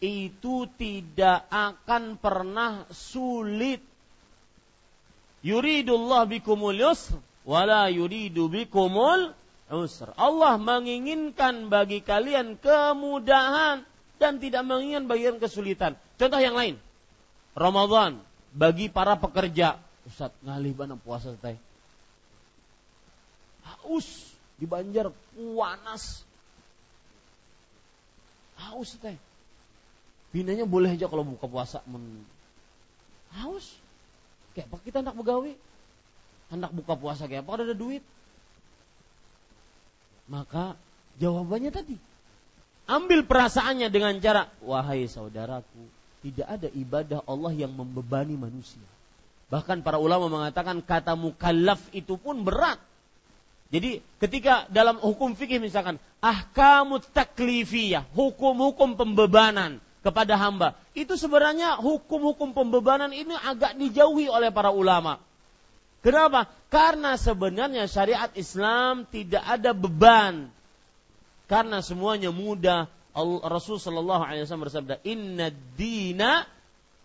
[0.00, 3.80] itu tidak akan pernah sulit.
[5.46, 7.16] Yuridullah bikumul yusr
[7.46, 9.32] wala yuridu bikumul
[9.70, 10.12] usr.
[10.18, 13.86] Allah menginginkan bagi kalian kemudahan
[14.18, 15.92] dan tidak menginginkan bagi kalian kesulitan.
[16.18, 16.76] Contoh yang lain.
[17.56, 18.20] Ramadan
[18.52, 21.58] bagi para pekerja Ustaz ngalih bana puasa teh.
[23.66, 24.06] Haus
[24.54, 26.22] di Banjar panas.
[28.54, 29.18] Haus teh.
[30.34, 32.22] Binanya boleh aja kalau buka puasa men
[33.36, 33.76] haus.
[34.52, 35.52] Kayak apa kita anak begawi?
[36.48, 38.02] Anak buka puasa kayak apa ada duit?
[40.26, 40.74] Maka
[41.22, 41.96] jawabannya tadi
[42.86, 45.90] ambil perasaannya dengan cara wahai saudaraku
[46.22, 48.82] tidak ada ibadah Allah yang membebani manusia
[49.46, 52.82] Bahkan para ulama mengatakan kata mukallaf itu pun berat.
[53.70, 62.54] Jadi ketika dalam hukum fikih misalkan ahkamut taklifiyah, hukum-hukum pembebanan kepada hamba, itu sebenarnya hukum-hukum
[62.54, 65.18] pembebanan ini agak dijauhi oleh para ulama.
[66.06, 66.46] Kenapa?
[66.70, 70.54] Karena sebenarnya syariat Islam tidak ada beban.
[71.50, 72.86] Karena semuanya mudah.
[73.42, 76.46] Rasul Shallallahu Alaihi Wasallam bersabda, Inna dina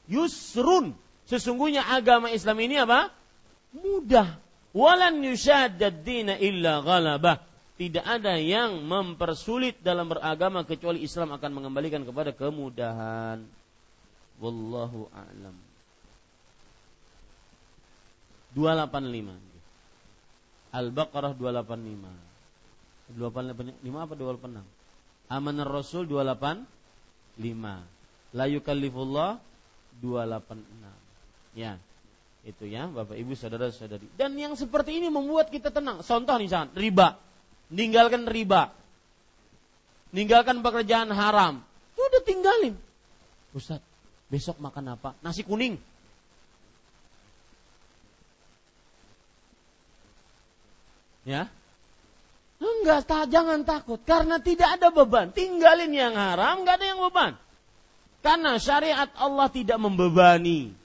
[0.06, 0.94] yusrun
[1.32, 3.08] Sesungguhnya agama Islam ini apa?
[3.72, 4.36] Mudah.
[4.76, 7.40] Walan yushaddad dina illa ghalabah.
[7.82, 13.42] Tidak ada yang mempersulit dalam beragama kecuali Islam akan mengembalikan kepada kemudahan.
[14.38, 15.58] Wallahu a'lam.
[18.54, 19.34] 285.
[20.78, 23.18] Al-Baqarah 285.
[23.18, 24.62] 285 apa 286?
[25.34, 26.62] Amanar Rasul 285.
[28.38, 29.42] La yukallifullah
[30.06, 31.58] 286.
[31.58, 31.82] Ya,
[32.46, 34.06] itu ya Bapak Ibu saudara-saudari.
[34.14, 36.06] Dan yang seperti ini membuat kita tenang.
[36.06, 37.31] Contoh nih riba.
[37.72, 38.76] Ninggalkan riba.
[40.12, 41.64] Ninggalkan pekerjaan haram.
[41.96, 42.76] Itu udah tinggalin.
[43.56, 43.80] Ustaz,
[44.28, 45.16] besok makan apa?
[45.24, 45.80] Nasi kuning.
[51.24, 51.48] Ya.
[52.62, 54.04] Enggak, tak, jangan takut.
[54.04, 55.32] Karena tidak ada beban.
[55.32, 57.34] Tinggalin yang haram, enggak ada yang beban.
[58.22, 60.81] Karena syariat Allah tidak membebani.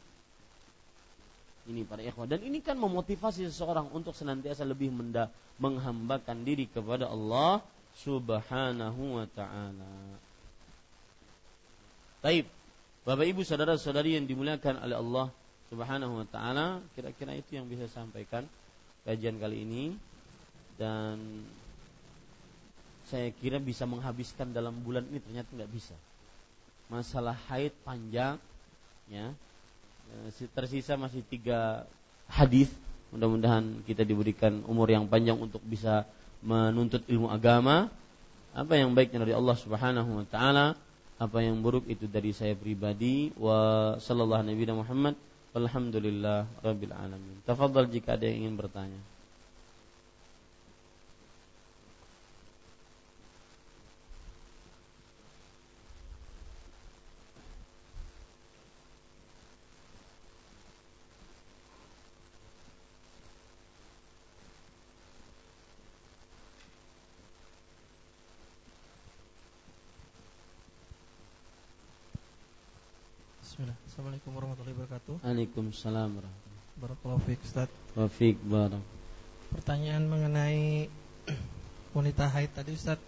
[1.67, 5.27] Ini para ikhwah dan ini kan memotivasi seseorang untuk senantiasa lebih menda
[5.59, 7.59] menghambakan diri kepada Allah
[7.99, 9.95] Subhanahu wa taala.
[12.23, 12.47] Taib.
[13.07, 15.27] Bapak Ibu saudara-saudari yang dimuliakan oleh Allah
[15.71, 18.47] Subhanahu wa taala, kira-kira itu yang bisa sampaikan
[19.07, 19.85] kajian kali ini
[20.75, 21.47] dan
[23.07, 25.95] saya kira bisa menghabiskan dalam bulan ini ternyata nggak bisa.
[26.87, 28.39] masalah haid panjang
[29.11, 29.35] ya
[30.53, 31.85] tersisa masih tiga
[32.27, 32.71] hadis.
[33.15, 36.05] Mudah-mudahan kita diberikan umur yang panjang untuk bisa
[36.43, 37.89] menuntut ilmu agama.
[38.57, 40.77] Apa yang baiknya dari Allah Subhanahu wa taala
[41.17, 43.33] apa yang buruk itu dari saya pribadi.
[43.37, 45.15] Wa sallallahu nabi Muhammad
[45.57, 47.41] alhamdulillah rabbil alamin.
[47.49, 49.01] Tafadhal jika ada yang ingin bertanya
[73.97, 75.25] Assalamualaikum warahmatullahi wabarakatuh.
[75.67, 76.23] Waalaikumsalam
[76.79, 77.67] Barakallahu fiik Ustaz.
[77.99, 78.79] Wa fiik barak.
[79.51, 80.87] Pertanyaan mengenai
[81.97, 83.03] wanita haid tadi Ustaz.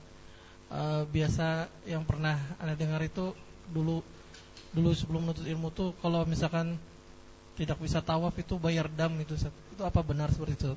[0.67, 3.31] Uh, biasa yang pernah Anda dengar itu
[3.71, 4.03] dulu
[4.75, 6.75] dulu sebelum menuntut ilmu tuh kalau misalkan
[7.55, 9.55] tidak bisa tawaf itu bayar dam itu Ustaz.
[9.79, 10.73] Itu apa benar seperti itu?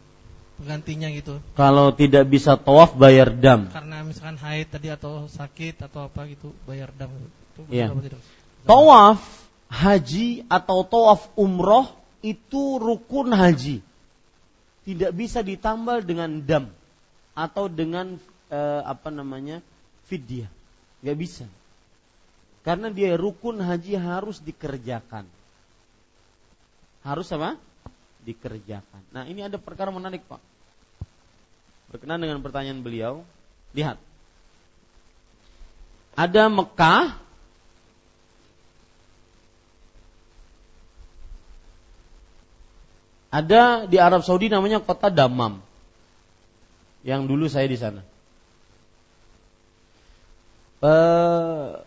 [0.62, 1.42] Penggantinya gitu.
[1.58, 3.74] Kalau tidak bisa tawaf bayar dam.
[3.74, 7.10] Karena misalkan haid tadi atau sakit atau apa gitu bayar dam.
[7.58, 8.22] Itu benar ya.
[8.70, 9.41] Tawaf
[9.72, 11.88] haji atau tawaf umroh
[12.20, 13.80] itu rukun haji.
[14.84, 16.68] Tidak bisa ditambal dengan dam
[17.32, 18.20] atau dengan
[18.52, 19.64] e, apa namanya
[20.12, 20.52] fidyah.
[21.02, 21.46] Gak bisa.
[22.62, 25.26] Karena dia rukun haji harus dikerjakan.
[27.02, 27.58] Harus apa?
[28.22, 29.02] Dikerjakan.
[29.10, 30.42] Nah ini ada perkara menarik Pak.
[31.90, 33.26] Berkenan dengan pertanyaan beliau.
[33.74, 33.98] Lihat.
[36.14, 37.18] Ada Mekah
[43.32, 45.64] Ada di Arab Saudi namanya kota Damam.
[47.08, 48.04] Yang dulu saya di sana.
[50.84, 51.80] Uh,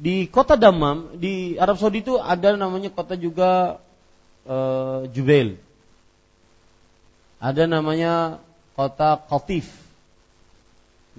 [0.00, 3.84] di kota Damam di Arab Saudi itu ada namanya kota juga
[4.48, 5.60] uh, Jubail.
[7.36, 8.40] Ada namanya
[8.72, 9.68] kota Qatif.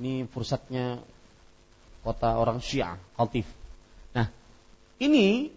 [0.01, 0.97] Ini pusatnya
[2.01, 3.45] kota orang Syiah, Qatif.
[4.17, 4.33] Nah,
[4.97, 5.53] ini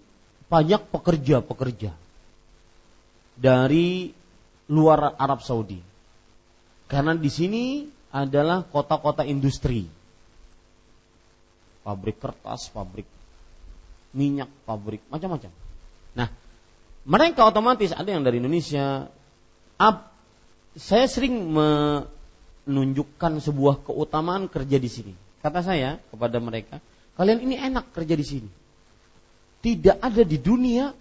[0.53, 2.04] banyak pekerja-pekerja
[3.35, 4.15] dari
[4.71, 5.79] luar Arab Saudi.
[6.89, 7.65] Karena di sini
[8.15, 9.91] adalah kota-kota industri.
[11.85, 13.05] Pabrik kertas, pabrik
[14.15, 15.51] minyak, pabrik macam-macam.
[16.15, 16.31] Nah,
[17.05, 19.11] mereka otomatis ada yang dari Indonesia.
[19.77, 20.15] Ab,
[20.79, 25.13] saya sering menunjukkan sebuah keutamaan kerja di sini.
[25.45, 26.81] Kata saya kepada mereka,
[27.19, 28.51] kalian ini enak kerja di sini.
[29.61, 30.95] Tidak ada di dunia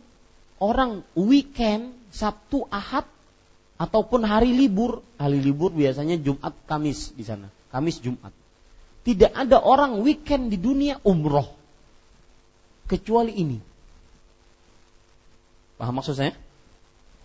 [0.64, 3.04] orang weekend Sabtu, Ahad
[3.76, 7.52] ataupun hari libur, hari libur biasanya Jumat, Kamis di sana.
[7.68, 8.32] Kamis, Jumat.
[9.04, 11.52] Tidak ada orang weekend di dunia umroh
[12.88, 13.60] kecuali ini.
[15.76, 16.32] Paham maksud saya?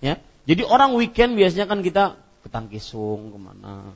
[0.03, 0.19] Ya.
[0.49, 3.95] Jadi orang weekend biasanya kan kita ke Tangkisung ke mana?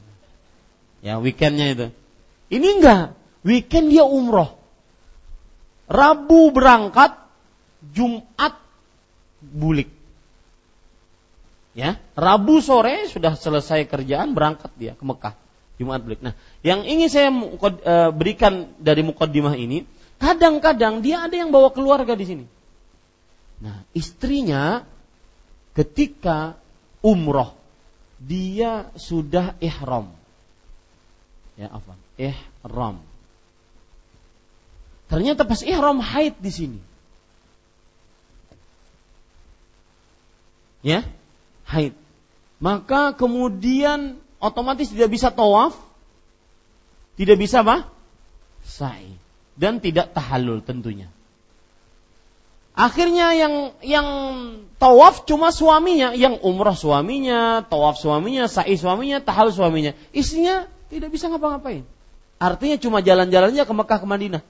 [1.02, 1.86] Ya weekendnya itu.
[2.52, 3.18] Ini enggak.
[3.42, 4.54] Weekend dia umroh.
[5.90, 7.18] Rabu berangkat,
[7.90, 8.61] Jumat
[9.42, 9.90] bulik.
[11.72, 15.32] Ya, Rabu sore sudah selesai kerjaan berangkat dia ke Mekah
[15.80, 16.20] Jumat balik.
[16.20, 19.88] Nah, yang ingin saya e, berikan dari mukaddimah ini,
[20.20, 22.44] kadang-kadang dia ada yang bawa keluarga di sini.
[23.64, 24.84] Nah, istrinya
[25.72, 26.60] ketika
[27.00, 27.56] umroh
[28.20, 30.12] dia sudah ihram.
[31.56, 31.96] Ya, apa?
[32.20, 33.00] Ihram.
[35.08, 36.80] Ternyata pas ihram haid di sini.
[40.82, 41.06] Ya,
[41.70, 41.94] haid.
[42.58, 45.74] Maka kemudian otomatis tidak bisa tawaf,
[47.14, 47.86] tidak bisa apa?
[48.62, 49.14] Sa'i
[49.58, 51.10] dan tidak tahallul tentunya.
[52.72, 54.08] Akhirnya yang yang
[54.80, 59.92] tawaf cuma suaminya, yang umrah suaminya, tawaf suaminya, sa'i suaminya, tahallul suaminya.
[60.10, 61.84] Istrinya tidak bisa ngapa-ngapain.
[62.40, 64.42] Artinya cuma jalan-jalannya ke Mekah ke Madinah.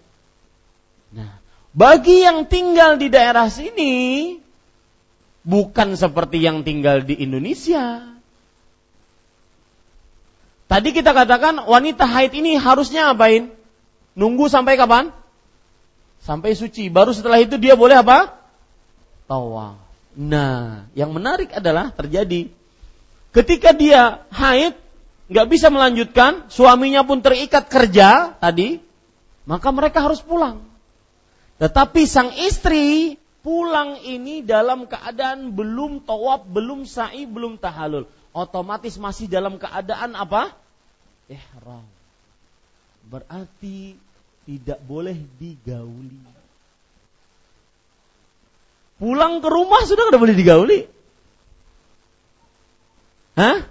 [1.12, 1.32] Nah,
[1.76, 3.92] bagi yang tinggal di daerah sini,
[5.42, 8.06] bukan seperti yang tinggal di Indonesia.
[10.70, 13.52] Tadi kita katakan wanita haid ini harusnya apain?
[14.16, 15.12] Nunggu sampai kapan?
[16.24, 16.88] Sampai suci.
[16.88, 18.32] Baru setelah itu dia boleh apa?
[19.28, 19.76] Tawaf.
[20.12, 22.52] Nah, yang menarik adalah terjadi
[23.32, 24.76] ketika dia haid
[25.32, 28.84] nggak bisa melanjutkan, suaminya pun terikat kerja tadi,
[29.48, 30.60] maka mereka harus pulang.
[31.56, 38.06] Tetapi sang istri pulang ini dalam keadaan belum tawaf, belum sa'i, belum tahalul.
[38.32, 40.54] Otomatis masih dalam keadaan apa?
[41.28, 41.84] Ihram.
[43.10, 43.98] Berarti
[44.46, 46.22] tidak boleh digauli.
[49.02, 50.80] Pulang ke rumah sudah tidak boleh digauli.
[53.34, 53.66] Hah?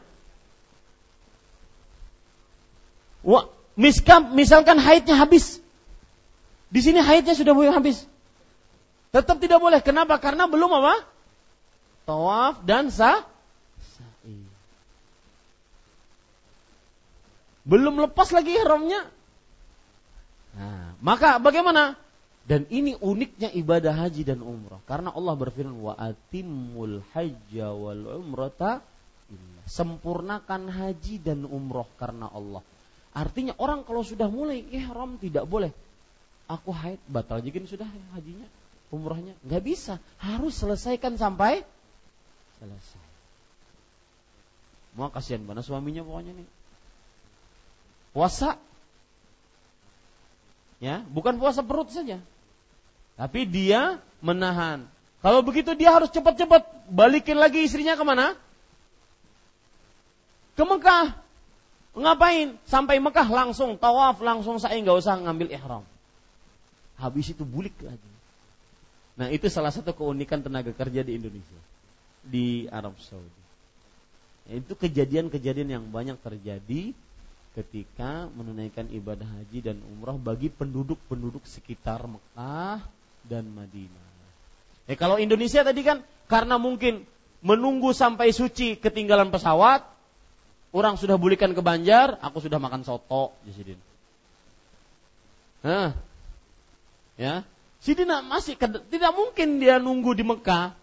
[3.24, 3.48] Wah,
[4.36, 5.64] misalkan haidnya habis.
[6.68, 8.11] Di sini haidnya sudah boleh habis.
[9.12, 9.84] Tetap tidak boleh.
[9.84, 10.16] Kenapa?
[10.18, 11.04] Karena belum apa?
[12.08, 13.28] Tawaf dan sa
[13.80, 14.40] sa'i.
[17.68, 19.06] Belum lepas lagi ihramnya.
[20.56, 22.00] Nah, maka bagaimana?
[22.42, 24.82] Dan ini uniknya ibadah haji dan umrah.
[24.90, 28.82] Karena Allah berfirman wa atimul hajja wal umrata
[29.70, 32.66] sempurnakan haji dan umroh karena Allah.
[33.12, 35.72] Artinya orang kalau sudah mulai ihram tidak boleh.
[36.52, 38.44] Aku haid batal jadi sudah hajinya,
[38.92, 39.98] umrohnya nggak bisa.
[40.20, 41.64] Harus selesaikan sampai
[42.60, 43.04] selesai.
[44.94, 46.48] Mau kasihan mana suaminya pokoknya nih.
[48.12, 48.60] Puasa
[50.82, 52.18] Ya, bukan puasa perut saja.
[53.14, 54.90] Tapi dia menahan.
[55.22, 58.34] Kalau begitu dia harus cepat-cepat balikin lagi istrinya ke mana?
[60.58, 61.14] Ke Mekah.
[61.94, 62.58] Ngapain?
[62.66, 65.86] Sampai Mekah langsung tawaf, langsung saya nggak usah ngambil ihram.
[66.98, 68.11] Habis itu bulik lagi.
[69.20, 71.60] Nah itu salah satu keunikan tenaga kerja di Indonesia,
[72.24, 73.42] di Arab Saudi.
[74.52, 76.96] Itu kejadian-kejadian yang banyak terjadi
[77.52, 82.80] ketika menunaikan ibadah haji dan umrah bagi penduduk-penduduk sekitar Mekah
[83.28, 84.10] dan Madinah.
[84.88, 86.02] Eh kalau Indonesia tadi kan
[86.32, 87.04] karena mungkin
[87.44, 89.84] menunggu sampai suci ketinggalan pesawat,
[90.72, 93.78] orang sudah bulikan ke Banjar, aku sudah makan soto, Sidin.
[95.62, 95.94] Nah,
[97.20, 97.46] ya,
[97.82, 100.78] Sidina masih tidak mungkin dia nunggu di Mekah,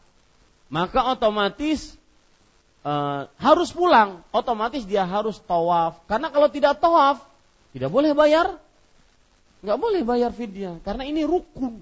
[0.66, 1.94] maka otomatis
[2.82, 6.02] uh, harus pulang, otomatis dia harus tawaf.
[6.10, 7.22] Karena kalau tidak tawaf,
[7.70, 8.58] tidak boleh bayar,
[9.62, 10.82] nggak boleh bayar fidyah.
[10.82, 11.78] Karena ini rukun,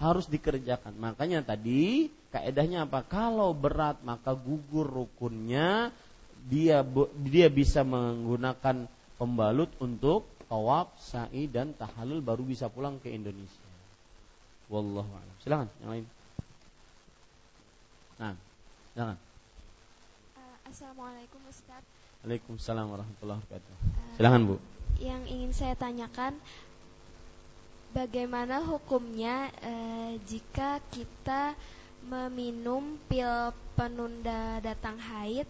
[0.00, 0.96] harus dikerjakan.
[0.96, 3.04] Makanya tadi kaedahnya apa?
[3.04, 5.92] Kalau berat maka gugur rukunnya,
[6.48, 6.80] dia
[7.20, 8.88] dia bisa menggunakan
[9.20, 13.65] pembalut untuk tawaf, sa'i dan tahalul baru bisa pulang ke Indonesia.
[14.66, 15.36] Wallahu a'lam.
[15.46, 16.06] Silakan yang lain.
[18.18, 18.34] Nah,
[18.94, 19.16] silakan.
[20.66, 21.82] Assalamualaikum Ustaz.
[22.26, 23.74] Waalaikumsalam warahmatullahi wabarakatuh.
[24.18, 24.56] Silahkan Bu.
[24.98, 26.34] Yang ingin saya tanyakan,
[27.94, 29.74] bagaimana hukumnya e,
[30.26, 31.54] jika kita
[32.02, 35.46] meminum pil penunda datang haid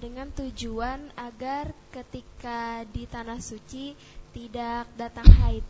[0.00, 3.92] dengan tujuan agar ketika di tanah suci
[4.32, 5.64] tidak datang haid?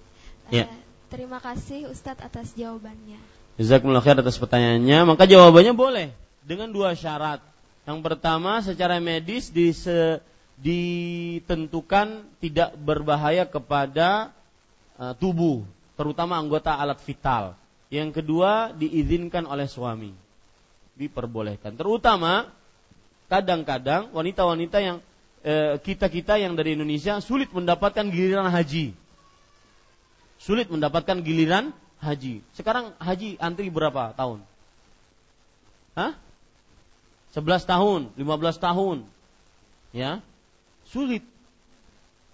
[0.54, 0.70] E, ya.
[1.10, 3.18] Terima kasih Ustadz atas jawabannya.
[3.58, 5.10] Jazakumullah khair atas pertanyaannya.
[5.10, 6.14] Maka jawabannya boleh
[6.46, 7.42] dengan dua syarat.
[7.82, 9.50] Yang pertama secara medis
[10.62, 12.06] ditentukan
[12.38, 14.30] tidak berbahaya kepada
[14.94, 15.66] uh, tubuh,
[15.98, 17.58] terutama anggota alat vital.
[17.90, 20.14] Yang kedua diizinkan oleh suami.
[20.94, 21.74] Diperbolehkan.
[21.74, 22.46] Terutama
[23.26, 25.02] kadang-kadang wanita-wanita yang
[25.42, 28.94] eh, kita-kita yang dari Indonesia sulit mendapatkan giliran haji.
[30.40, 32.40] Sulit mendapatkan giliran haji.
[32.56, 34.40] Sekarang haji antri berapa tahun?
[35.92, 36.16] Hah?
[37.36, 38.98] 11 tahun, 15 tahun.
[39.92, 40.24] Ya.
[40.88, 41.22] Sulit.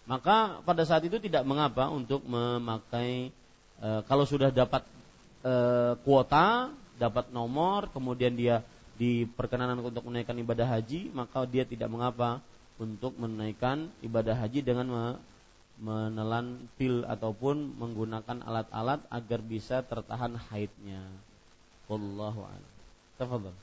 [0.07, 3.35] Maka pada saat itu tidak mengapa untuk memakai
[3.83, 4.87] e, kalau sudah dapat
[5.43, 5.55] e,
[6.07, 8.63] kuota, dapat nomor, kemudian dia
[8.97, 12.39] diperkenanan untuk menaikkan ibadah haji, maka dia tidak mengapa
[12.79, 15.19] untuk menaikkan ibadah haji dengan
[15.77, 21.05] menelan pil ataupun menggunakan alat-alat agar bisa tertahan haidnya.
[21.87, 22.73] Wallahu a'lam.
[23.21, 23.57] Tafadhal.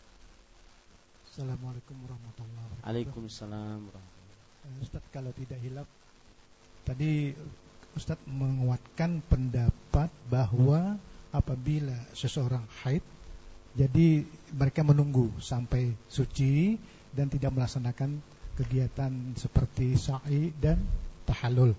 [1.33, 2.85] Assalamualaikum warahmatullahi wabarakatuh.
[2.85, 5.89] Waalaikumsalam eh, Ustaz kalau tidak hilap
[6.85, 7.33] tadi
[7.97, 10.97] Ustaz menguatkan pendapat bahwa
[11.33, 13.01] apabila seseorang haid
[13.73, 14.21] jadi
[14.53, 16.77] mereka menunggu sampai suci
[17.09, 18.21] dan tidak melaksanakan
[18.53, 20.77] kegiatan seperti sa'i dan
[21.25, 21.73] tahallul.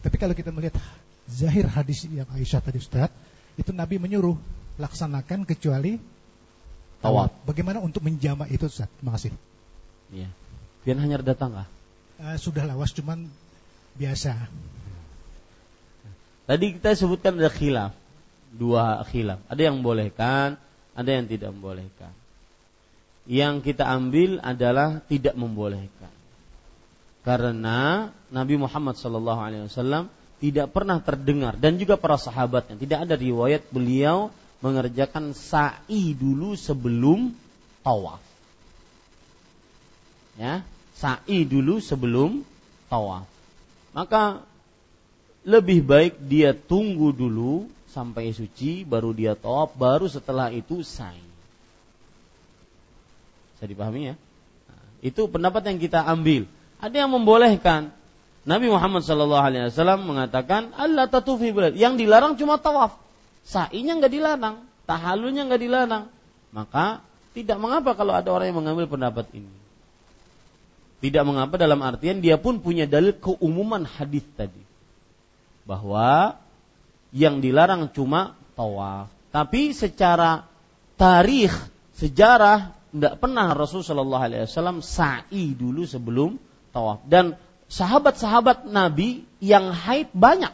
[0.00, 0.80] Tapi kalau kita melihat
[1.28, 3.12] zahir hadis yang Aisyah tadi Ustaz,
[3.60, 4.36] itu Nabi menyuruh
[4.80, 6.00] laksanakan kecuali
[7.04, 7.32] tawaf.
[7.44, 8.88] Bagaimana untuk menjama itu Ustaz?
[9.00, 9.32] Terima kasih.
[10.10, 10.28] Iya.
[10.82, 11.68] Biar hanya datang kah?
[12.20, 13.28] Uh, sudah lawas cuman
[13.96, 14.36] biasa.
[16.48, 17.92] Tadi kita sebutkan ada khilaf.
[18.50, 19.38] Dua khilaf.
[19.46, 20.58] Ada yang membolehkan,
[20.96, 22.10] ada yang tidak membolehkan.
[23.28, 26.10] Yang kita ambil adalah tidak membolehkan.
[27.20, 30.08] Karena Nabi Muhammad SAW
[30.40, 34.32] tidak pernah terdengar dan juga para sahabatnya tidak ada riwayat beliau
[34.64, 37.36] mengerjakan sa'i dulu sebelum
[37.84, 38.20] tawaf.
[40.40, 40.64] Ya,
[40.96, 42.40] sa'i dulu sebelum
[42.88, 43.28] tawaf.
[43.92, 44.40] Maka
[45.44, 51.20] lebih baik dia tunggu dulu sampai suci, baru dia top, baru setelah itu sa'i.
[53.56, 54.16] Bisa dipahami ya?
[54.68, 56.48] Nah, itu pendapat yang kita ambil.
[56.80, 57.92] Ada yang membolehkan.
[58.48, 62.96] Nabi Muhammad SAW mengatakan Allah tatufi Yang dilarang cuma tawaf.
[63.44, 66.04] Sa'inya nggak dilarang, tahalulnya nggak dilarang.
[66.50, 67.04] Maka
[67.36, 69.52] tidak mengapa kalau ada orang yang mengambil pendapat ini.
[71.00, 74.60] Tidak mengapa dalam artian dia pun punya dalil keumuman hadis tadi.
[75.64, 76.36] Bahwa
[77.12, 79.08] yang dilarang cuma tawaf.
[79.30, 80.44] Tapi secara
[80.98, 81.54] tarikh,
[81.96, 87.02] sejarah tidak pernah Rasulullah SAW sa'i dulu sebelum tawaf.
[87.06, 87.38] Dan
[87.70, 90.52] sahabat-sahabat Nabi yang haid banyak.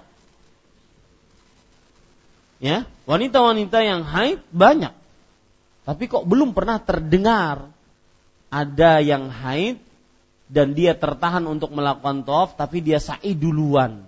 [2.56, 4.93] Ya, wanita-wanita yang haid banyak.
[5.84, 7.68] Tapi kok belum pernah terdengar
[8.48, 9.78] ada yang haid
[10.47, 14.06] dan dia tertahan untuk melakukan tawaf tapi dia sa'i duluan.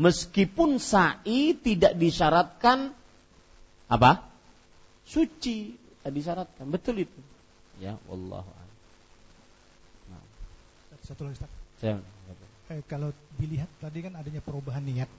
[0.00, 2.94] Meskipun sa'i tidak disyaratkan
[3.90, 4.24] apa?
[5.04, 6.64] Suci, tidak disyaratkan.
[6.70, 7.20] Betul itu.
[7.82, 8.59] Ya, wallahu.
[11.10, 11.50] Satu lagi Ustaz.
[11.82, 11.98] Saya,
[12.70, 15.10] eh, kalau dilihat tadi kan adanya perubahan niat.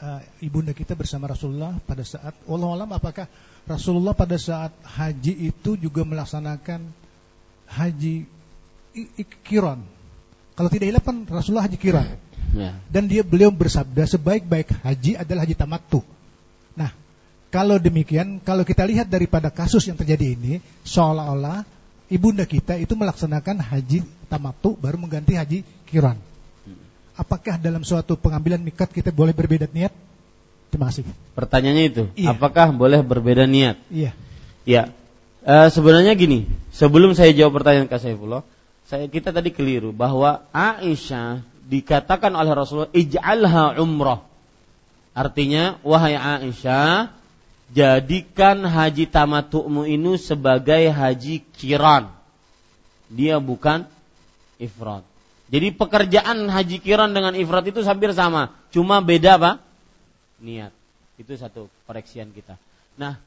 [0.00, 3.28] Uh, ibunda kita bersama Rasulullah pada saat Allah alam apakah
[3.68, 6.88] Rasulullah pada saat haji itu juga melaksanakan
[7.68, 8.24] haji
[9.44, 9.84] kiron.
[10.56, 12.08] Kalau tidak hilaf kan Rasulullah haji kiron.
[12.56, 12.80] Ya.
[12.88, 16.00] Dan dia beliau bersabda sebaik-baik haji adalah haji tamattu.
[16.72, 16.96] Nah,
[17.52, 21.68] kalau demikian, kalau kita lihat daripada kasus yang terjadi ini, seolah-olah
[22.10, 26.18] ibunda kita itu melaksanakan haji tamattu baru mengganti haji kiron.
[27.14, 29.94] Apakah dalam suatu pengambilan mikat kita boleh berbeda niat?
[30.70, 31.04] Terima kasih.
[31.34, 32.30] Pertanyaannya itu, iya.
[32.30, 33.76] apakah boleh berbeda niat?
[33.90, 34.14] Iya.
[34.62, 34.82] Ya.
[35.42, 38.46] E, sebenarnya gini, sebelum saya jawab pertanyaan Kak Saifullah,
[38.86, 44.26] saya kita tadi keliru bahwa Aisyah dikatakan oleh Rasulullah ij'alha umrah.
[45.10, 47.19] Artinya wahai Aisyah
[47.70, 52.10] jadikan haji tamattu'mu ini sebagai haji kiran.
[53.10, 53.86] Dia bukan
[54.58, 55.02] ifrat.
[55.50, 59.52] Jadi pekerjaan haji kiran dengan ifrat itu hampir sama, cuma beda apa?
[60.38, 60.70] Niat.
[61.18, 62.54] Itu satu koreksian kita.
[62.94, 63.18] Nah,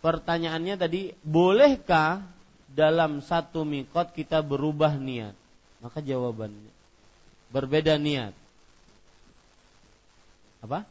[0.00, 2.24] pertanyaannya tadi, bolehkah
[2.72, 5.36] dalam satu mikot kita berubah niat?
[5.84, 6.72] Maka jawabannya
[7.52, 8.32] berbeda niat.
[10.64, 10.88] Apa?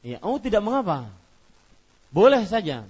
[0.00, 1.08] Ya, oh tidak mengapa.
[2.08, 2.88] Boleh saja.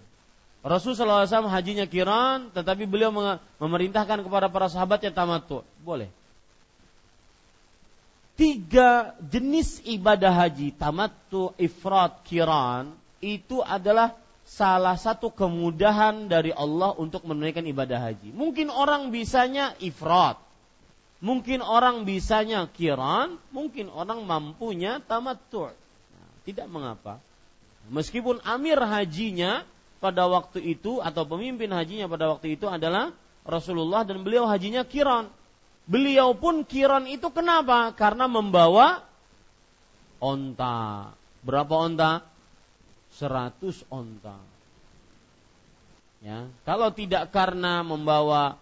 [0.61, 3.11] Rasulullah SAW hajinya kiran, tetapi beliau
[3.57, 5.65] memerintahkan kepada para sahabatnya tamattu.
[5.81, 6.13] Boleh.
[8.37, 14.17] Tiga jenis ibadah haji, tamattu, ifrat, kiran, itu adalah
[14.49, 18.33] salah satu kemudahan dari Allah untuk menunaikan ibadah haji.
[18.33, 20.41] Mungkin orang bisanya ifrat.
[21.21, 25.77] Mungkin orang bisanya kiran, mungkin orang mampunya tamattu'.
[26.45, 27.21] Tidak mengapa.
[27.89, 29.65] Meskipun amir hajinya
[30.01, 33.13] pada waktu itu atau pemimpin hajinya pada waktu itu adalah
[33.45, 35.29] Rasulullah dan beliau hajinya kiran.
[35.91, 37.93] Beliau pun kiran itu kenapa?
[37.97, 39.03] Karena membawa
[40.21, 41.11] onta.
[41.41, 42.23] Berapa onta?
[43.17, 44.39] 100 onta.
[46.21, 48.61] Ya, kalau tidak karena membawa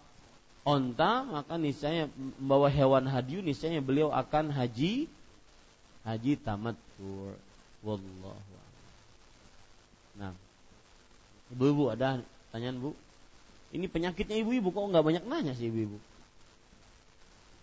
[0.63, 2.07] onta, maka niscaya
[2.39, 5.11] membawa hewan hadiu niscaya beliau akan haji
[6.07, 7.35] haji tamattu.
[7.89, 8.57] Wallahu
[10.19, 10.35] Nah.
[11.49, 12.21] Ibu-ibu ada
[12.53, 12.93] tanyaan, Bu?
[13.73, 15.97] Ini penyakitnya ibu-ibu kok nggak banyak nanya sih ibu-ibu?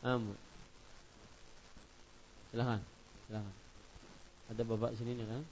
[0.01, 0.33] Um.
[2.49, 2.81] Silakan.
[3.29, 3.55] Silakan.
[4.49, 5.43] Ada bapak sini nih kan?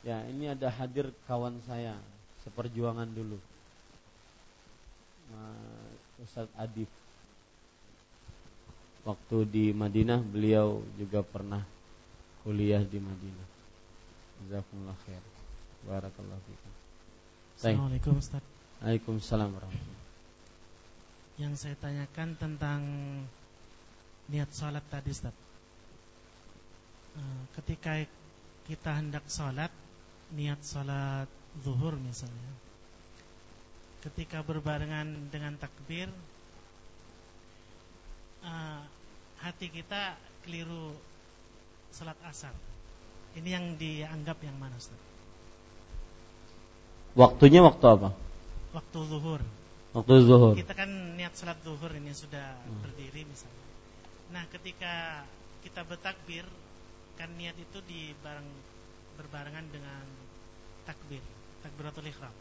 [0.00, 1.96] Ya, ini ada hadir kawan saya
[2.44, 3.36] seperjuangan dulu.
[6.20, 6.88] Ustaz Adif.
[9.04, 11.64] Waktu di Madinah beliau juga pernah
[12.44, 13.48] kuliah di Madinah.
[14.44, 15.22] Jazakumullah khair.
[15.88, 16.72] Barakallahu fikum.
[17.56, 18.44] Assalamualaikum Ustaz.
[18.80, 20.08] Waalaikumsalam warahmatullahi
[21.40, 22.80] Yang saya tanyakan tentang
[24.28, 25.36] niat sholat tadi Ustaz.
[27.16, 27.92] Eh, ketika
[28.68, 29.72] kita hendak sholat
[30.30, 31.26] niat salat
[31.66, 32.54] zuhur misalnya
[34.00, 36.08] ketika berbarengan dengan takbir
[38.44, 38.82] uh,
[39.42, 40.94] hati kita keliru
[41.90, 42.54] salat asar
[43.38, 44.98] ini yang dianggap yang mana Ustaz?
[47.14, 48.10] Waktunya waktu apa?
[48.70, 49.42] Waktu zuhur
[49.90, 52.86] Waktu zuhur Kita kan niat salat zuhur ini sudah hmm.
[52.86, 53.66] berdiri misalnya
[54.30, 55.26] Nah ketika
[55.66, 56.46] kita bertakbir
[57.18, 58.46] Kan niat itu di bareng
[59.20, 60.08] berbarengan dengan
[60.88, 61.20] takbir,
[61.60, 62.32] takbiratul ihram.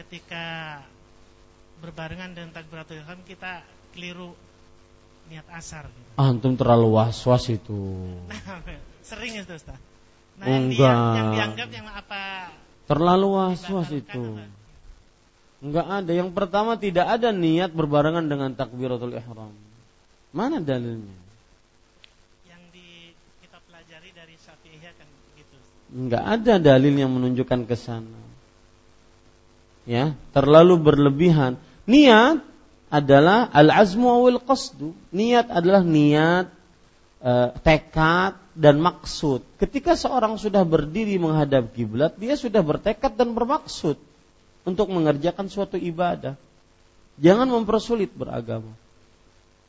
[0.00, 0.44] Ketika
[1.80, 4.32] berbarengan dengan takbiratul ihram kita keliru
[5.28, 5.90] niat asar.
[5.90, 6.10] Gitu.
[6.16, 7.80] Antum terlalu was-was itu.
[9.08, 9.78] Sering itu Ustaz.
[10.36, 10.76] Nah, Enggak.
[10.76, 12.22] Yang, yang dianggap yang apa?
[12.86, 14.24] Terlalu was-was itu.
[15.64, 16.12] Enggak ada.
[16.12, 19.52] Yang pertama tidak ada niat berbarengan dengan takbiratul ihram.
[20.30, 21.16] Mana dalilnya?
[22.44, 22.88] Yang di
[23.40, 25.56] kita pelajari dari Syafi'iyah kan gitu.
[25.96, 28.20] Enggak ada dalil yang menunjukkan ke sana.
[29.86, 31.56] Ya, terlalu berlebihan.
[31.86, 32.42] Niat
[32.90, 34.90] adalah al-azmu awil qasdu.
[35.14, 36.50] Niat adalah niat
[37.22, 37.32] e,
[37.62, 39.46] tekad dan maksud.
[39.62, 43.98] Ketika seorang sudah berdiri menghadap kiblat, dia sudah bertekad dan bermaksud
[44.66, 46.34] untuk mengerjakan suatu ibadah.
[47.22, 48.74] Jangan mempersulit beragama.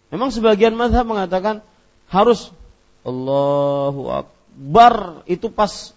[0.10, 1.62] Memang sebagian mazhab mengatakan
[2.10, 2.50] harus
[3.04, 5.94] Allahu Akbar itu pas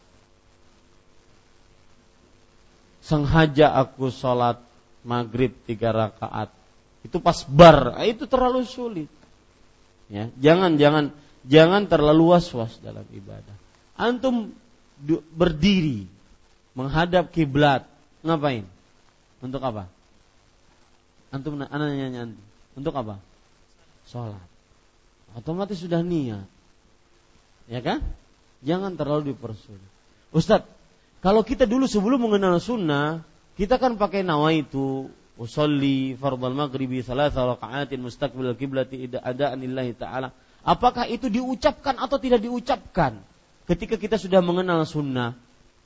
[3.02, 4.62] sengaja aku sholat
[5.02, 6.52] maghrib tiga rakaat.
[7.00, 7.96] Itu pas bar.
[7.96, 9.10] Ah, itu terlalu sulit.
[10.10, 11.14] Ya jangan jangan
[11.46, 13.56] jangan terlalu was-was dalam ibadah.
[13.96, 14.52] Antum
[15.32, 16.04] berdiri
[16.76, 17.88] menghadap kiblat
[18.20, 18.68] ngapain?
[19.40, 19.88] Untuk apa?
[21.32, 22.44] Antum anaknya antum.
[22.76, 23.16] Untuk apa?
[24.10, 24.44] Sholat.
[25.38, 26.44] Otomatis sudah niat.
[27.70, 28.02] Ya kan?
[28.66, 29.88] Jangan terlalu dipersulit.
[30.34, 30.68] Ustadz
[31.20, 33.22] kalau kita dulu sebelum mengenal sunnah
[33.60, 40.32] kita kan pakai nawaitu usolli fardal maghribi salasa raka'atin mustaqbil kiblati adaan lillahi ta'ala.
[40.64, 43.20] Apakah itu diucapkan atau tidak diucapkan
[43.68, 45.36] ketika kita sudah mengenal sunnah?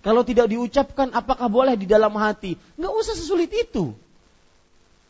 [0.06, 2.54] Kalau tidak diucapkan, apakah boleh di dalam hati?
[2.78, 3.90] Nggak usah sesulit itu.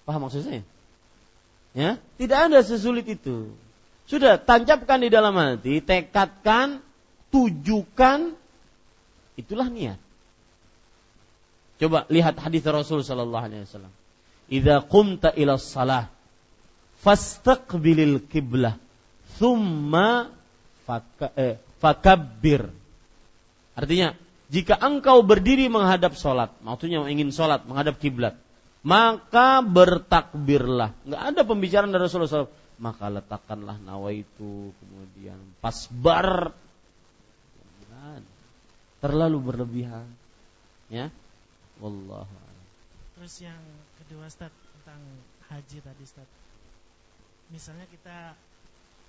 [0.09, 0.65] Paham maksud saya?
[1.77, 3.53] Ya, tidak ada sesulit itu.
[4.09, 6.81] Sudah tancapkan di dalam hati, tekadkan,
[7.29, 8.33] tujukan,
[9.37, 10.04] itulah niat.
[11.85, 13.93] Coba lihat hadis Rasul Sallallahu Alaihi Wasallam.
[14.49, 16.09] Idza qumta ila salah
[17.05, 18.81] fastaqbilil kiblah
[19.37, 20.33] thumma
[21.37, 22.73] eh, fakabbir.
[23.77, 24.17] Artinya
[24.49, 28.41] jika engkau berdiri menghadap sholat maksudnya ingin sholat menghadap kiblat
[28.81, 30.97] maka bertakbirlah.
[31.05, 36.57] Nggak ada pembicaraan dari Rasulullah SAW maka letakkanlah nawaitu kemudian pasbar
[39.05, 40.09] terlalu berlebihan.
[40.89, 41.13] Ya
[41.83, 42.45] wallahu
[43.15, 43.63] terus yang
[44.03, 45.01] kedua Ustaz tentang
[45.49, 46.29] haji tadi Ustaz.
[47.49, 48.35] Misalnya kita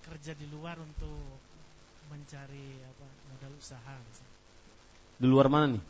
[0.06, 1.42] kerja di luar untuk
[2.14, 4.38] mencari apa modal usaha misalnya.
[5.18, 5.84] Di luar mana nih?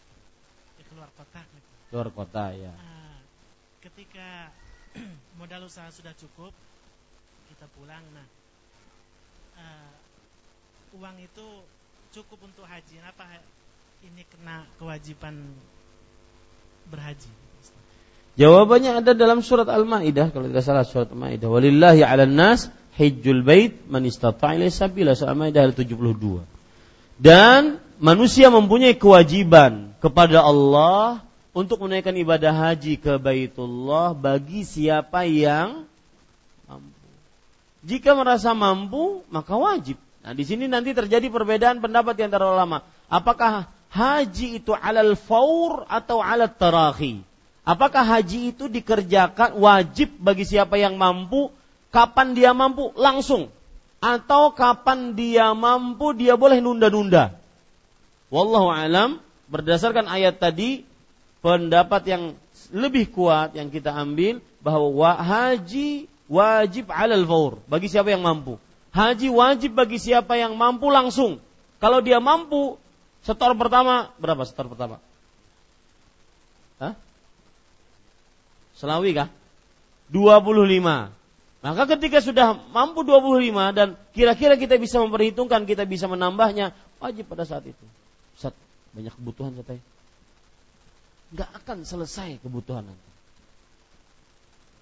[0.80, 1.70] di keluar kota gitu.
[1.92, 2.72] Luar kota ya.
[2.72, 3.20] Nah,
[3.84, 4.48] ketika
[5.40, 6.56] modal usaha sudah cukup,
[7.52, 8.02] kita pulang.
[8.16, 8.26] Nah,
[9.60, 9.94] uh,
[10.96, 11.46] uang itu
[12.16, 13.02] cukup untuk haji.
[13.04, 13.44] Apa
[14.08, 15.52] ini kena kewajiban
[16.90, 17.30] berhaji?
[18.36, 21.48] Jawabannya ada dalam surat Al-Maidah kalau tidak salah surat Al-Maidah.
[21.48, 22.68] Walillahi 'alan nas
[23.00, 26.44] hajjul bait man istata'a ilaihi sabila surat Al-Maidah ayat 72.
[27.16, 31.24] Dan manusia mempunyai kewajiban kepada Allah
[31.56, 35.88] untuk menaikkan ibadah haji ke Baitullah bagi siapa yang
[36.68, 37.08] mampu.
[37.88, 39.96] Jika merasa mampu, maka wajib.
[40.20, 42.84] Nah, di sini nanti terjadi perbedaan pendapat di antara ulama.
[43.08, 47.24] Apakah haji itu alal faur atau alat tarahi?
[47.66, 51.50] Apakah haji itu dikerjakan wajib bagi siapa yang mampu?
[51.90, 52.92] Kapan dia mampu?
[52.94, 53.48] Langsung.
[53.98, 57.34] Atau kapan dia mampu dia boleh nunda-nunda?
[58.28, 59.18] Wallahu alam
[59.50, 60.84] berdasarkan ayat tadi
[61.40, 62.22] pendapat yang
[62.70, 68.58] lebih kuat yang kita ambil bahwa haji wajib alal faur bagi siapa yang mampu.
[68.94, 71.42] Haji wajib bagi siapa yang mampu langsung.
[71.82, 72.80] Kalau dia mampu,
[73.26, 75.02] setor pertama berapa setor pertama?
[76.78, 76.94] Hah?
[78.78, 79.28] Selawi kah?
[80.14, 81.10] 25.
[81.66, 86.70] Maka ketika sudah mampu 25 dan kira-kira kita bisa memperhitungkan, kita bisa menambahnya,
[87.02, 87.84] wajib pada saat itu.
[88.38, 88.54] Ustaz,
[88.94, 89.82] banyak kebutuhan saya.
[91.34, 93.10] Gak akan selesai kebutuhan nanti.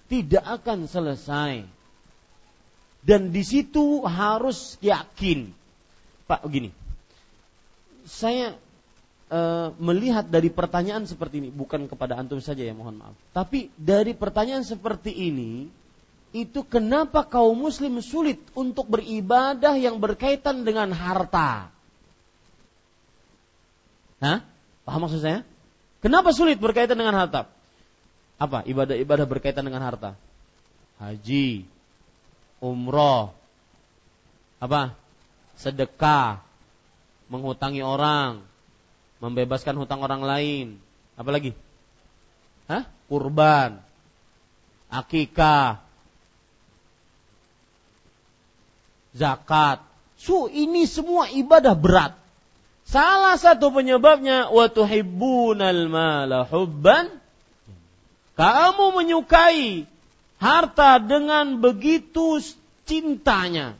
[0.05, 1.65] Tidak akan selesai.
[3.01, 5.49] Dan di situ harus yakin.
[6.29, 6.84] Pak, begini.
[8.05, 8.53] Saya
[9.29, 9.39] e,
[9.81, 13.17] melihat dari pertanyaan seperti ini bukan kepada antum saja ya mohon maaf.
[13.33, 15.67] Tapi dari pertanyaan seperti ini
[16.35, 21.71] itu kenapa kaum muslim sulit untuk beribadah yang berkaitan dengan harta?
[24.19, 24.39] Hah?
[24.85, 25.41] paham maksud saya?
[26.05, 27.49] Kenapa sulit berkaitan dengan harta?
[28.37, 28.61] Apa?
[28.67, 30.13] Ibadah-ibadah berkaitan dengan harta?
[31.01, 31.65] Haji
[32.61, 33.33] umroh
[34.61, 34.95] apa?
[35.57, 36.44] Sedekah
[37.29, 38.43] menghutangi orang
[39.23, 40.65] membebaskan hutang orang lain,
[41.15, 41.51] apa lagi?
[42.69, 42.83] Hah?
[43.05, 43.79] Kurban,
[44.89, 45.85] akikah,
[49.15, 49.79] zakat.
[50.15, 52.13] Su ini semua ibadah berat.
[52.85, 54.69] Salah satu penyebabnya wa
[55.89, 57.09] mala hubban
[58.35, 59.89] kamu menyukai
[60.37, 62.39] harta dengan begitu
[62.85, 63.75] cintanya.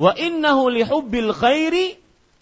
[0.00, 1.99] Wa innahu lihubbil khairi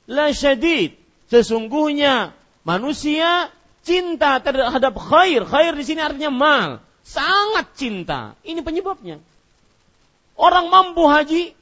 [0.09, 0.97] la syadid.
[1.29, 2.33] Sesungguhnya
[2.65, 3.53] manusia
[3.85, 5.45] cinta terhadap khair.
[5.45, 6.71] Khair di sini artinya mal.
[7.05, 8.33] Sangat cinta.
[8.43, 9.21] Ini penyebabnya.
[10.35, 11.53] Orang mampu haji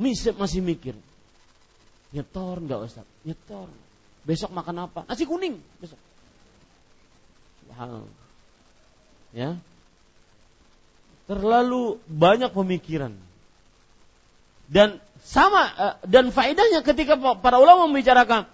[0.00, 0.96] masih mikir.
[2.10, 3.06] Nyetor enggak Ustaz?
[3.22, 3.68] Nyetor.
[4.24, 5.04] Besok makan apa?
[5.04, 6.00] Nasi kuning besok.
[7.60, 8.20] Subhanallah
[9.30, 9.54] ya
[11.30, 13.14] terlalu banyak pemikiran
[14.66, 14.98] dan
[15.30, 18.50] sama eh, dan faedahnya ketika para ulama membicarakan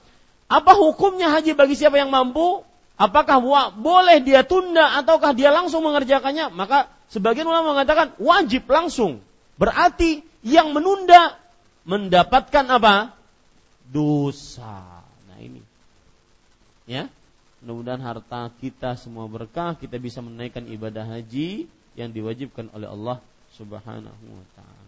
[0.46, 2.62] apa hukumnya haji bagi siapa yang mampu?
[2.96, 3.44] Apakah
[3.76, 6.48] boleh dia tunda ataukah dia langsung mengerjakannya?
[6.48, 9.20] Maka sebagian ulama mengatakan wajib langsung.
[9.60, 11.36] Berarti yang menunda
[11.84, 13.12] mendapatkan apa?
[13.92, 15.04] Dosa.
[15.28, 15.60] Nah ini.
[16.88, 17.12] Ya?
[17.60, 23.18] Mudah-mudahan harta kita semua berkah, kita bisa menaikkan ibadah haji yang diwajibkan oleh Allah
[23.58, 24.85] Subhanahu wa taala.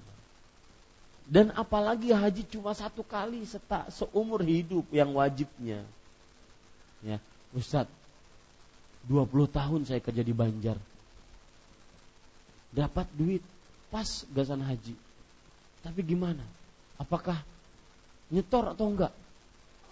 [1.28, 5.84] Dan apalagi haji cuma satu kali setak seumur hidup yang wajibnya.
[7.04, 7.20] Ya,
[7.52, 7.84] Ustaz,
[9.04, 10.80] 20 tahun saya kerja di Banjar.
[12.72, 13.44] Dapat duit
[13.92, 14.96] pas gasan haji.
[15.84, 16.44] Tapi gimana?
[16.96, 17.36] Apakah
[18.32, 19.12] nyetor atau enggak?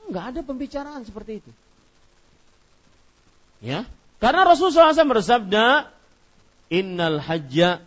[0.08, 1.52] Enggak ada pembicaraan seperti itu.
[3.60, 3.84] Ya.
[4.16, 5.92] Karena Rasulullah SAW bersabda,
[6.72, 7.84] "Innal hajja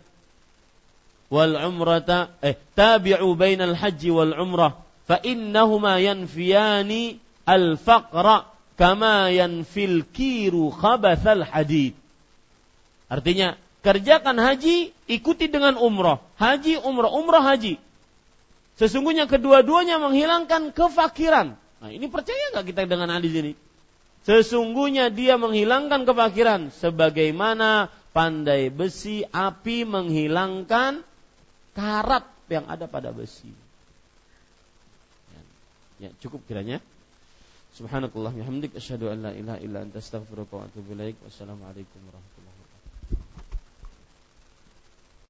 [1.30, 10.04] wal umrata eh tabi'u bainal haji wal umrah fa innahuma yanfiyani al faqra kama yanfil
[10.10, 11.94] kiru khabathal hadid."
[13.10, 16.22] Artinya, kerjakan haji, ikuti dengan umrah.
[16.38, 17.74] Haji, umrah, umrah, haji.
[18.78, 21.58] Sesungguhnya kedua-duanya menghilangkan kefakiran.
[21.82, 23.52] Nah, ini percaya nggak kita dengan hadis ini?
[24.24, 31.02] Sesungguhnya dia menghilangkan kefakiran sebagaimana pandai besi api menghilangkan
[31.76, 33.50] karat yang ada pada besi.
[36.00, 36.80] Ya, cukup kiranya.
[37.76, 41.20] Subhanakallah hamdik asyhadu an la ilaha illa anta astaghfiruka wa atubu ilaik.
[41.22, 42.39] Wassalamualaikum warahmatullahi